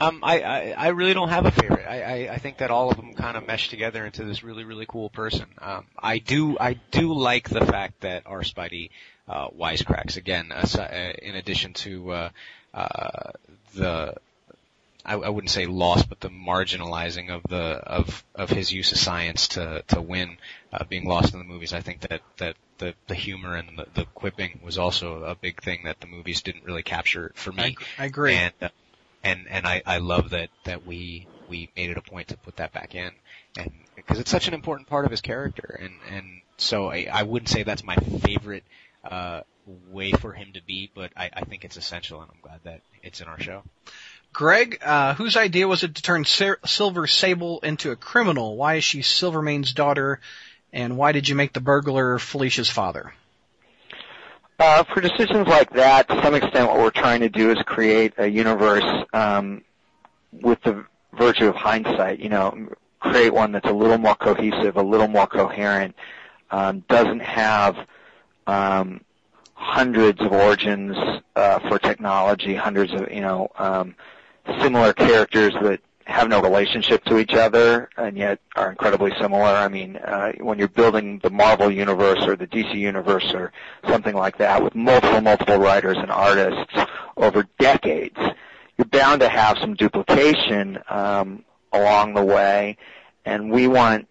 [0.00, 1.86] Um, I, I, I really don't have a favorite.
[1.86, 4.64] I, I, I think that all of them kind of mesh together into this really,
[4.64, 5.46] really cool person.
[5.58, 8.90] Um, I do, I do like the fact that our Spidey,
[9.28, 12.28] uh, wisecracks again, uh, in addition to, uh,
[12.72, 13.32] uh,
[13.74, 14.14] the,
[15.04, 18.98] I, I wouldn't say lost, but the marginalizing of the of of his use of
[18.98, 20.36] science to to win,
[20.72, 21.72] uh, being lost in the movies.
[21.72, 25.62] I think that that the the humor and the, the quipping was also a big
[25.62, 27.76] thing that the movies didn't really capture for me.
[27.98, 28.34] I, I agree.
[28.34, 28.68] And uh,
[29.22, 32.56] and and I I love that that we we made it a point to put
[32.56, 33.10] that back in,
[33.58, 37.22] and because it's such an important part of his character, and and so I I
[37.22, 38.64] wouldn't say that's my favorite.
[39.02, 39.40] Uh,
[39.88, 42.80] way for him to be, but I, I think it's essential, and I'm glad that
[43.02, 43.62] it's in our show.
[44.32, 48.56] Greg, uh, whose idea was it to turn Silver Sable into a criminal?
[48.56, 50.20] Why is she Silvermane's daughter?
[50.72, 53.12] And why did you make the burglar Felicia's father?
[54.60, 58.12] Uh, for decisions like that, to some extent what we're trying to do is create
[58.18, 58.84] a universe
[59.14, 59.64] um,
[60.32, 60.84] with the
[61.14, 62.68] virtue of hindsight, you know,
[63.00, 65.96] create one that's a little more cohesive, a little more coherent,
[66.50, 67.74] um, doesn't have
[68.46, 69.00] um,
[69.54, 70.94] hundreds of origins
[71.36, 73.94] uh, for technology, hundreds of, you know, um,
[74.58, 75.80] similar characters that
[76.10, 79.44] have no relationship to each other and yet are incredibly similar.
[79.44, 83.52] I mean, uh, when you're building the Marvel universe or the DC universe or
[83.88, 86.74] something like that with multiple, multiple writers and artists
[87.16, 88.18] over decades,
[88.76, 92.76] you're bound to have some duplication um, along the way,
[93.24, 94.08] and we want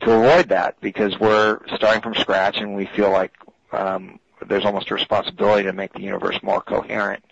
[0.00, 3.32] to avoid that because we're starting from scratch and we feel like
[3.72, 7.24] um, there's almost a responsibility to make the universe more coherent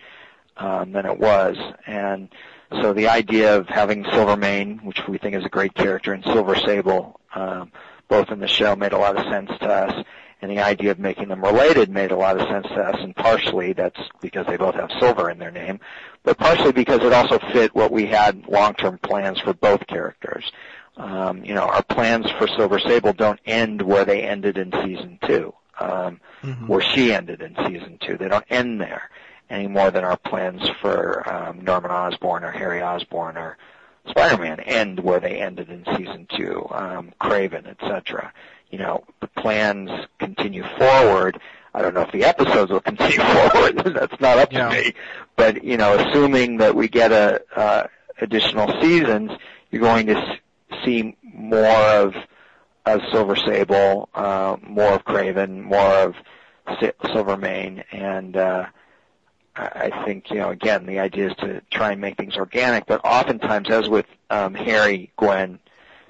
[0.56, 1.56] um, than it was.
[1.86, 2.28] And
[2.72, 6.56] so the idea of having Silvermane, which we think is a great character, and Silver
[6.56, 7.70] Sable, um,
[8.08, 10.04] both in the show, made a lot of sense to us.
[10.42, 13.16] And the idea of making them related made a lot of sense to us, and
[13.16, 15.80] partially that's because they both have silver in their name,
[16.24, 20.52] but partially because it also fit what we had long-term plans for both characters.
[20.98, 25.18] Um, you know, our plans for Silver Sable don't end where they ended in season
[25.26, 26.66] two, um, mm-hmm.
[26.66, 28.18] where she ended in season two.
[28.18, 29.10] They don't end there
[29.50, 33.56] any more than our plans for um, Norman Osborn or Harry Osborn or
[34.08, 38.32] Spider-Man end where they ended in season two, um, Kraven, etc.
[38.70, 41.40] You know, the plans continue forward.
[41.74, 43.78] I don't know if the episodes will continue forward.
[43.84, 44.94] That's not up to me.
[45.36, 47.86] But you know, assuming that we get a uh,
[48.20, 49.32] additional seasons,
[49.70, 50.38] you're going to
[50.84, 52.14] see more of
[52.86, 56.14] of Silver Sable, uh, more of Kraven, more of
[57.12, 58.66] Silvermane, and uh,
[59.58, 63.00] I think, you know, again, the idea is to try and make things organic, but
[63.04, 65.58] oftentimes, as with um, Harry, Gwen,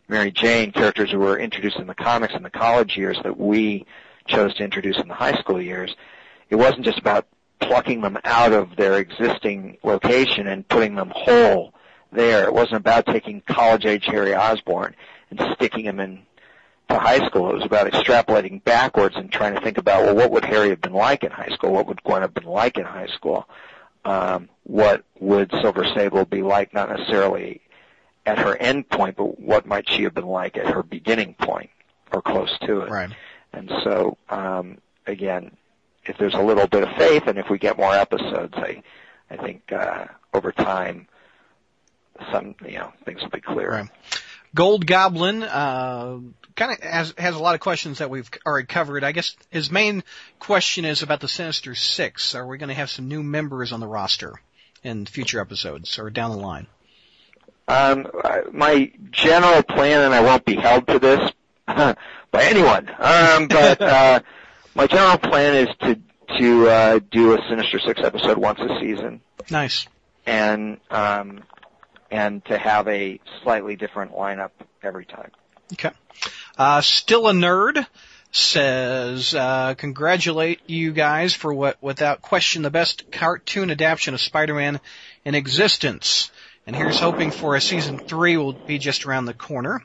[0.08, 3.86] Mary Jane, characters who were introduced in the comics in the college years that we
[4.26, 5.94] chose to introduce in the high school years,
[6.50, 7.26] it wasn't just about
[7.60, 11.72] plucking them out of their existing location and putting them whole
[12.12, 12.44] there.
[12.44, 14.94] It wasn't about taking college-age Harry Osborn
[15.30, 16.22] and sticking him in
[16.88, 17.50] to high school.
[17.50, 20.80] It was about extrapolating backwards and trying to think about, well, what would Harry have
[20.80, 21.72] been like in high school?
[21.72, 23.48] What would Gwen have been like in high school?
[24.04, 27.60] Um, what would Silver Sable be like, not necessarily
[28.24, 31.70] at her end point, but what might she have been like at her beginning point
[32.12, 32.90] or close to it?
[32.90, 33.10] Right.
[33.52, 35.56] And so, um, again,
[36.04, 38.82] if there's a little bit of faith and if we get more episodes, I,
[39.28, 41.08] I think, uh, over time,
[42.30, 43.70] some, you know, things will be clear.
[43.70, 44.20] Right.
[44.56, 46.18] Gold Goblin, uh,
[46.56, 49.04] kind of has, has a lot of questions that we've already covered.
[49.04, 50.02] I guess his main
[50.38, 52.34] question is about the Sinister Six.
[52.34, 54.40] Are we going to have some new members on the roster
[54.82, 56.66] in future episodes or down the line?
[57.68, 58.06] Um,
[58.52, 61.30] my general plan, and I won't be held to this
[61.66, 61.96] by
[62.34, 64.20] anyone, um, but uh,
[64.74, 66.00] my general plan is to
[66.38, 69.20] to uh, do a Sinister Six episode once a season.
[69.50, 69.86] Nice.
[70.24, 71.42] And um,
[72.16, 74.50] and to have a slightly different lineup
[74.82, 75.30] every time.
[75.74, 75.90] Okay.
[76.56, 77.86] Uh, still a nerd
[78.32, 84.80] says, uh, congratulate you guys for what, without question, the best cartoon adaptation of Spider-Man
[85.24, 86.30] in existence.
[86.66, 89.84] And here's hoping for a season three will be just around the corner.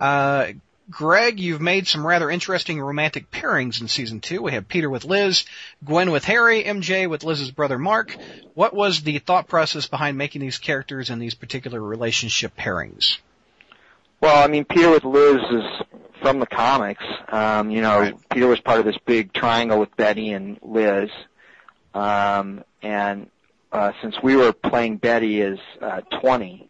[0.00, 0.52] Uh,
[0.90, 4.42] Greg, you've made some rather interesting romantic pairings in season two.
[4.42, 5.44] We have Peter with Liz,
[5.82, 8.16] Gwen with Harry, MJ with Liz's brother Mark.
[8.52, 13.18] What was the thought process behind making these characters and these particular relationship pairings?
[14.20, 17.04] Well, I mean, Peter with Liz is from the comics.
[17.28, 18.28] Um, you know, right.
[18.30, 21.10] Peter was part of this big triangle with Betty and Liz.
[21.94, 23.30] Um, and
[23.72, 26.68] uh, since we were playing Betty as uh, 20,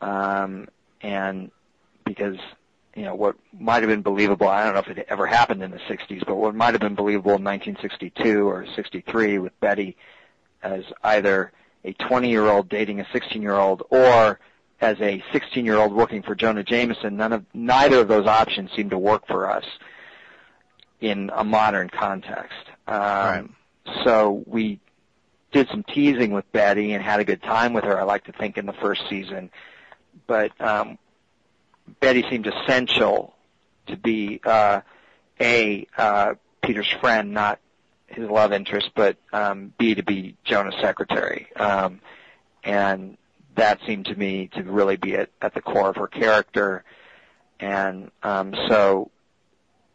[0.00, 0.68] um,
[1.00, 1.50] and
[2.04, 2.36] because
[2.96, 5.70] you know, what might have been believable, I don't know if it ever happened in
[5.70, 9.96] the 60s, but what might have been believable in 1962 or 63 with Betty
[10.62, 11.52] as either
[11.84, 14.38] a 20 year old dating a 16 year old or
[14.80, 18.70] as a 16 year old working for Jonah Jameson, none of, neither of those options
[18.72, 19.64] seem to work for us
[21.00, 22.64] in a modern context.
[22.86, 23.44] Um, right.
[24.04, 24.80] So we
[25.52, 27.98] did some teasing with Betty and had a good time with her.
[27.98, 29.50] I like to think in the first season,
[30.26, 30.98] but um,
[32.00, 33.34] Betty seemed essential
[33.86, 34.80] to be uh,
[35.40, 37.60] a uh, Peter's friend, not
[38.06, 42.00] his love interest, but um, B to be Jonah's secretary, um,
[42.62, 43.16] and
[43.56, 46.84] that seemed to me to really be at, at the core of her character,
[47.60, 49.10] and um, so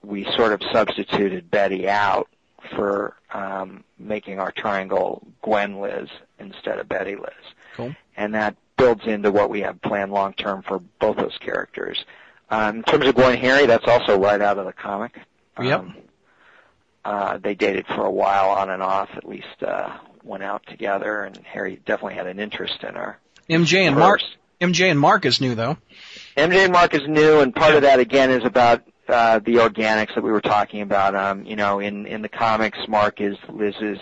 [0.03, 2.29] we sort of substituted Betty out
[2.75, 6.09] for um, making our triangle Gwen Liz
[6.39, 7.29] instead of Betty Liz.
[7.75, 7.95] Cool.
[8.15, 12.03] And that builds into what we have planned long term for both those characters.
[12.49, 15.19] Um, in terms of Gwen Harry, that's also right out of the comic.
[15.61, 15.79] Yep.
[15.79, 15.95] Um,
[17.05, 21.23] uh, they dated for a while on and off, at least uh, went out together,
[21.23, 23.19] and Harry definitely had an interest in her.
[23.49, 24.21] MJ and Mark.
[24.61, 25.77] MJ and Mark is new though.
[26.35, 30.13] MJ and Mark is new, and part of that again is about uh, the organics
[30.15, 31.15] that we were talking about.
[31.15, 33.99] Um, you know, in in the comics, Mark is Liz's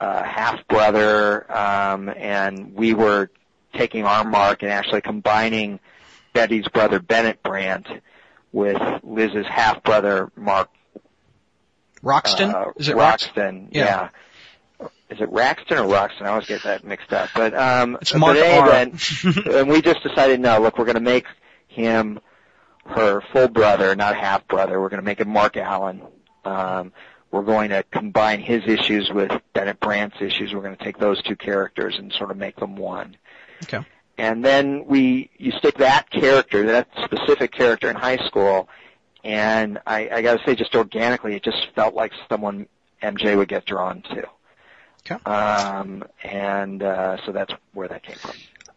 [0.00, 3.30] uh, half brother, um, and we were
[3.72, 5.80] taking our Mark and actually combining
[6.32, 7.86] Betty's brother Bennett Brandt
[8.52, 10.70] with Liz's half brother Mark
[12.02, 12.54] Roxton.
[12.54, 13.68] Uh, is it Roxton?
[13.70, 14.08] Yeah.
[14.80, 14.88] yeah.
[15.10, 16.26] Is it Raxton or Roxton?
[16.26, 17.30] I always get that mixed up.
[17.34, 18.66] But um, it's Mark but.
[18.66, 18.98] Then,
[19.54, 21.26] and we just decided, no, look, we're going to make
[21.68, 22.18] him
[22.86, 24.80] her full brother, not half brother.
[24.80, 26.02] We're going to make him Mark Allen.
[26.44, 26.92] Um,
[27.30, 30.52] we're going to combine his issues with Bennett Brandt's issues.
[30.52, 33.16] We're going to take those two characters and sort of make them one.
[33.62, 33.84] Okay.
[34.18, 38.68] And then we, you stick that character, that specific character in high school,
[39.24, 42.66] and I, I got to say, just organically, it just felt like someone
[43.02, 44.28] MJ would get drawn to.
[45.04, 45.22] Okay.
[45.24, 48.32] Um, and uh, so that's where that came from.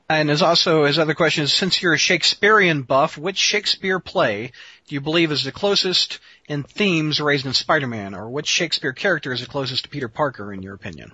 [0.07, 4.51] And there's also his other question is, since you're a Shakespearean buff, which Shakespeare play
[4.87, 9.33] do you believe is the closest in themes raised in Spider-Man, or which Shakespeare character
[9.33, 11.11] is the closest to Peter Parker, in your opinion?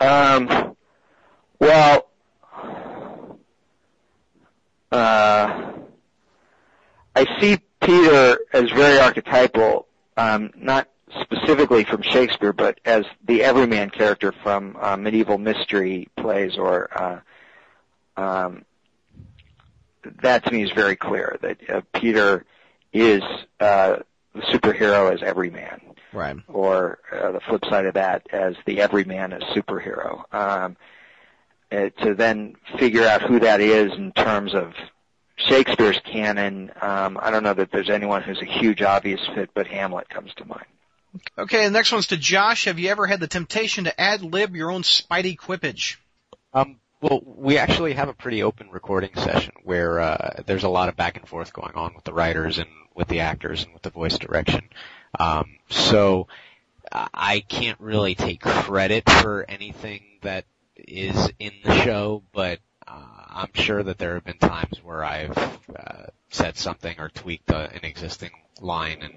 [0.00, 0.76] Um,
[1.58, 2.08] well,
[4.92, 5.72] uh,
[7.14, 9.86] I see Peter as very archetypal,
[10.16, 10.88] um, not
[11.20, 17.20] specifically from Shakespeare, but as the everyman character from uh, medieval mystery plays or uh,
[18.20, 18.64] um,
[20.22, 22.44] that to me is very clear that uh, Peter
[22.92, 23.22] is
[23.60, 23.96] uh,
[24.34, 25.80] the superhero as everyman,
[26.16, 26.36] right?
[26.48, 30.22] Or uh, the flip side of that as the everyman as superhero.
[30.34, 30.76] Um,
[31.70, 34.72] uh, to then figure out who that is in terms of
[35.36, 39.66] Shakespeare's canon, um, I don't know that there's anyone who's a huge obvious fit, but
[39.66, 40.66] Hamlet comes to mind.
[41.36, 42.66] Okay, the next one's to Josh.
[42.66, 45.96] Have you ever had the temptation to ad lib your own Spidey quippage?
[46.52, 50.88] Um, well, we actually have a pretty open recording session where uh, there's a lot
[50.88, 53.82] of back and forth going on with the writers and with the actors and with
[53.82, 54.68] the voice direction.
[55.18, 56.28] Um, so
[56.92, 60.44] I can't really take credit for anything that
[60.76, 65.36] is in the show, but uh, I'm sure that there have been times where I've
[65.36, 68.30] uh, said something or tweaked a, an existing
[68.60, 69.14] line and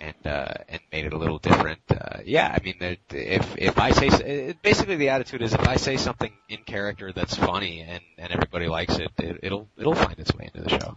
[0.00, 1.80] and uh, and made it a little different.
[1.90, 2.76] Uh, yeah, I mean,
[3.10, 7.34] if if I say basically the attitude is if I say something in character that's
[7.34, 10.96] funny and and everybody likes it, it it'll it'll find its way into the show.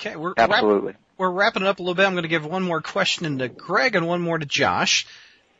[0.00, 2.06] Okay, we're absolutely wrap, we're wrapping it up a little bit.
[2.06, 5.06] I'm going to give one more question to Greg and one more to Josh.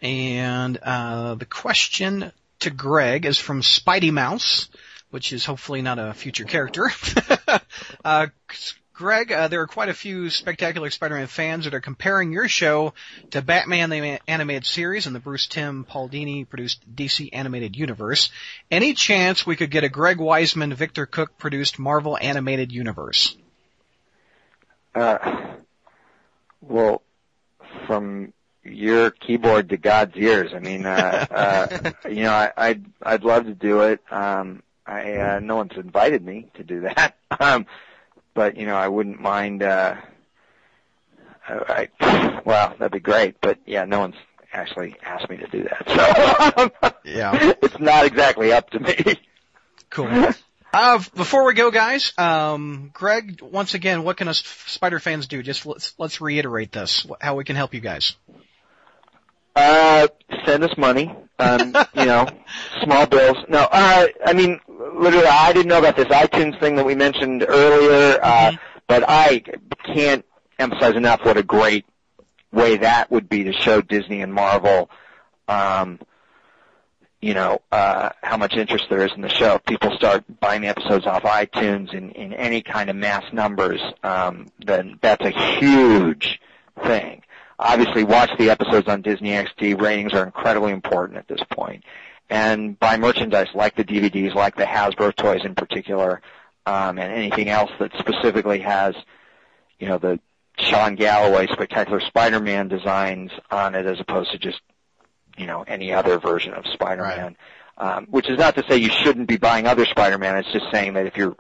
[0.01, 2.31] And uh, the question
[2.61, 4.69] to Greg is from Spidey Mouse,
[5.11, 6.89] which is hopefully not a future character.
[8.05, 8.29] uh,
[8.93, 12.95] Greg, uh, there are quite a few spectacular Spider-Man fans that are comparing your show
[13.33, 18.31] to Batman the Animated Series and the Bruce Timm Paul Dini produced DC Animated Universe.
[18.71, 23.37] Any chance we could get a Greg Weisman Victor Cook produced Marvel Animated Universe?
[24.99, 25.57] Uh,
[26.61, 27.03] well,
[27.87, 28.33] from
[28.65, 30.53] your keyboard to God's ears.
[30.55, 34.01] I mean, uh, uh, you know, I, I'd I'd love to do it.
[34.11, 37.15] Um, I uh, no one's invited me to do that.
[37.41, 37.67] Um,
[38.35, 39.63] but you know, I wouldn't mind.
[39.63, 39.97] Uh,
[41.47, 43.37] I, I, well, that'd be great.
[43.41, 44.17] But yeah, no one's
[44.53, 46.73] actually asked me to do that.
[46.81, 48.97] So yeah, it's not exactly up to me.
[49.91, 50.33] Cool.
[50.73, 55.43] Uh, before we go, guys, um, Greg, once again, what can us Spider fans do?
[55.43, 58.17] Just let's let's reiterate this, how we can help you guys.
[59.57, 60.09] Uh,
[60.45, 61.15] send us money.
[61.39, 62.27] Um, you know,
[62.83, 63.37] small bills.
[63.49, 67.45] No, uh, I mean, literally, I didn't know about this iTunes thing that we mentioned
[67.49, 68.53] earlier, uh,
[68.87, 69.43] but I
[69.85, 70.25] can't
[70.59, 71.87] emphasize enough what a great
[72.53, 74.91] way that would be to show Disney and Marvel,
[75.47, 76.01] um,
[77.21, 79.57] you know, uh, how much interest there is in the show.
[79.57, 83.81] If people start buying the episodes off iTunes in, in any kind of mass numbers,
[84.05, 86.41] um, then that's a huge
[86.85, 87.23] thing.
[87.59, 89.81] Obviously, watch the episodes on Disney XD.
[89.81, 91.83] Ratings are incredibly important at this point.
[92.31, 96.21] And buy merchandise like the DVDs, like the Hasbro toys in particular,
[96.67, 98.95] um, and anything else that specifically has,
[99.81, 100.21] you know, the
[100.59, 104.61] Sean Galloway Spectacular Spider-Man designs on it as opposed to just
[105.39, 107.37] you know any other version of Spider-Man.
[107.79, 107.97] Right.
[107.97, 110.37] Um, which is not to say you shouldn't be buying other Spider-Man.
[110.37, 111.37] It's just saying that if you're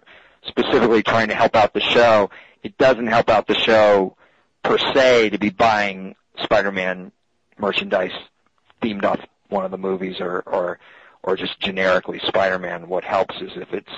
[0.47, 2.31] specifically trying to help out the show,
[2.63, 4.17] it doesn't help out the show
[4.63, 7.11] per se to be buying Spider-Man
[7.59, 8.13] merchandise
[8.81, 9.19] themed off
[9.49, 10.79] one of the movies or or
[11.23, 12.89] or just generically Spider-Man.
[12.89, 13.91] What helps is if it's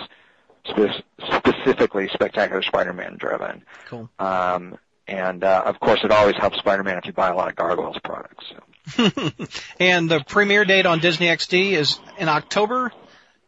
[0.64, 1.02] spe-
[1.34, 3.64] specifically Spectacular Spider-Man driven.
[3.86, 4.08] Cool.
[4.18, 7.56] Um, and uh, of course, it always helps Spider-Man if you buy a lot of
[7.56, 8.46] Gargoyles products.
[8.48, 8.62] So.
[9.80, 12.92] and the premiere date on Disney XD is in October.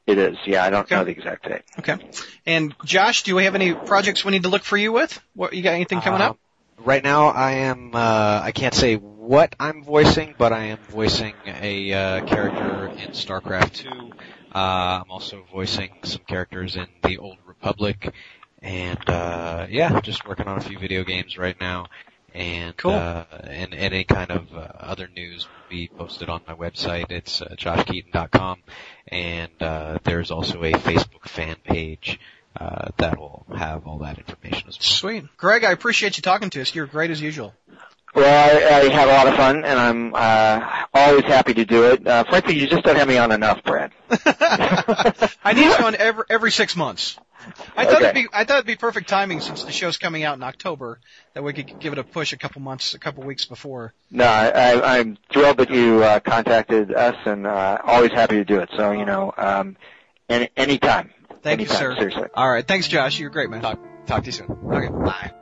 [0.07, 0.64] It is, yeah.
[0.64, 0.97] I don't okay.
[0.97, 1.62] know the exact date.
[1.78, 1.97] Okay.
[2.45, 5.20] And Josh, do we have any projects we need to look for you with?
[5.34, 5.74] What you got?
[5.74, 6.38] Anything coming uh, up?
[6.78, 7.95] Right now, I am.
[7.95, 13.11] Uh, I can't say what I'm voicing, but I am voicing a uh, character in
[13.12, 13.88] StarCraft 2.
[13.88, 18.12] Uh, I'm also voicing some characters in the Old Republic,
[18.61, 21.86] and uh, yeah, just working on a few video games right now
[22.35, 22.93] and cool.
[22.93, 27.11] uh, and, and any kind of uh, other news will be posted on my website.
[27.11, 28.62] It's uh, joshkeaton.com,
[29.09, 32.18] and uh, there's also a Facebook fan page
[32.59, 34.83] uh, that will have all that information as well.
[34.83, 35.64] Sweet, Greg.
[35.64, 36.74] I appreciate you talking to us.
[36.74, 37.55] You're great as usual.
[38.14, 41.93] Well, I, I have a lot of fun, and I'm uh, always happy to do
[41.93, 42.07] it.
[42.07, 43.93] Uh, frankly, you just don't have me on enough, Brad.
[44.11, 47.18] I need you on every every six months.
[47.76, 48.05] I thought okay.
[48.05, 51.01] it'd be I thought it'd be perfect timing since the show's coming out in October
[51.34, 53.95] that we could give it a push a couple months, a couple weeks before.
[54.11, 58.61] No, I, I'm thrilled that you uh, contacted us, and uh, always happy to do
[58.61, 58.70] it.
[58.76, 59.76] So you know, um,
[60.28, 61.11] any anytime.
[61.43, 61.97] Thank anytime, you, sir.
[61.97, 62.28] Seriously.
[62.34, 63.18] All right, thanks, Josh.
[63.18, 63.62] You're great, man.
[63.62, 64.51] Talk, talk to you soon.
[64.51, 65.32] Okay, bye.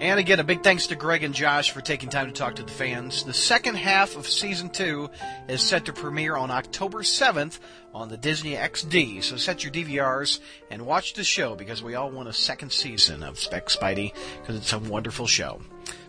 [0.00, 2.62] And again, a big thanks to Greg and Josh for taking time to talk to
[2.62, 3.22] the fans.
[3.22, 5.10] The second half of season two
[5.46, 7.58] is set to premiere on October 7th
[7.92, 9.22] on the Disney XD.
[9.22, 10.40] So set your DVRs
[10.70, 14.56] and watch the show because we all want a second season of Spec Spidey because
[14.56, 15.60] it's a wonderful show.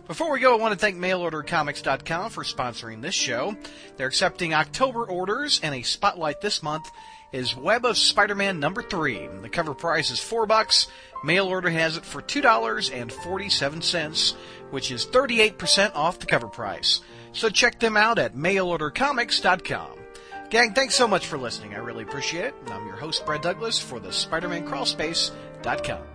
[0.06, 3.54] Before we go, I want to thank mailordercomics.com for sponsoring this show.
[3.98, 6.90] They're accepting October orders and a spotlight this month
[7.32, 9.28] is Web of Spider-Man number 3.
[9.42, 10.88] The cover price is 4 bucks
[11.22, 14.34] Mail order has it for $2.47,
[14.70, 17.00] which is 38% off the cover price.
[17.32, 19.98] So check them out at mailordercomics.com.
[20.50, 21.74] Gang, thanks so much for listening.
[21.74, 22.54] I really appreciate it.
[22.68, 26.11] I'm your host, Brad Douglas, for the SpiderManCrawlspace.com.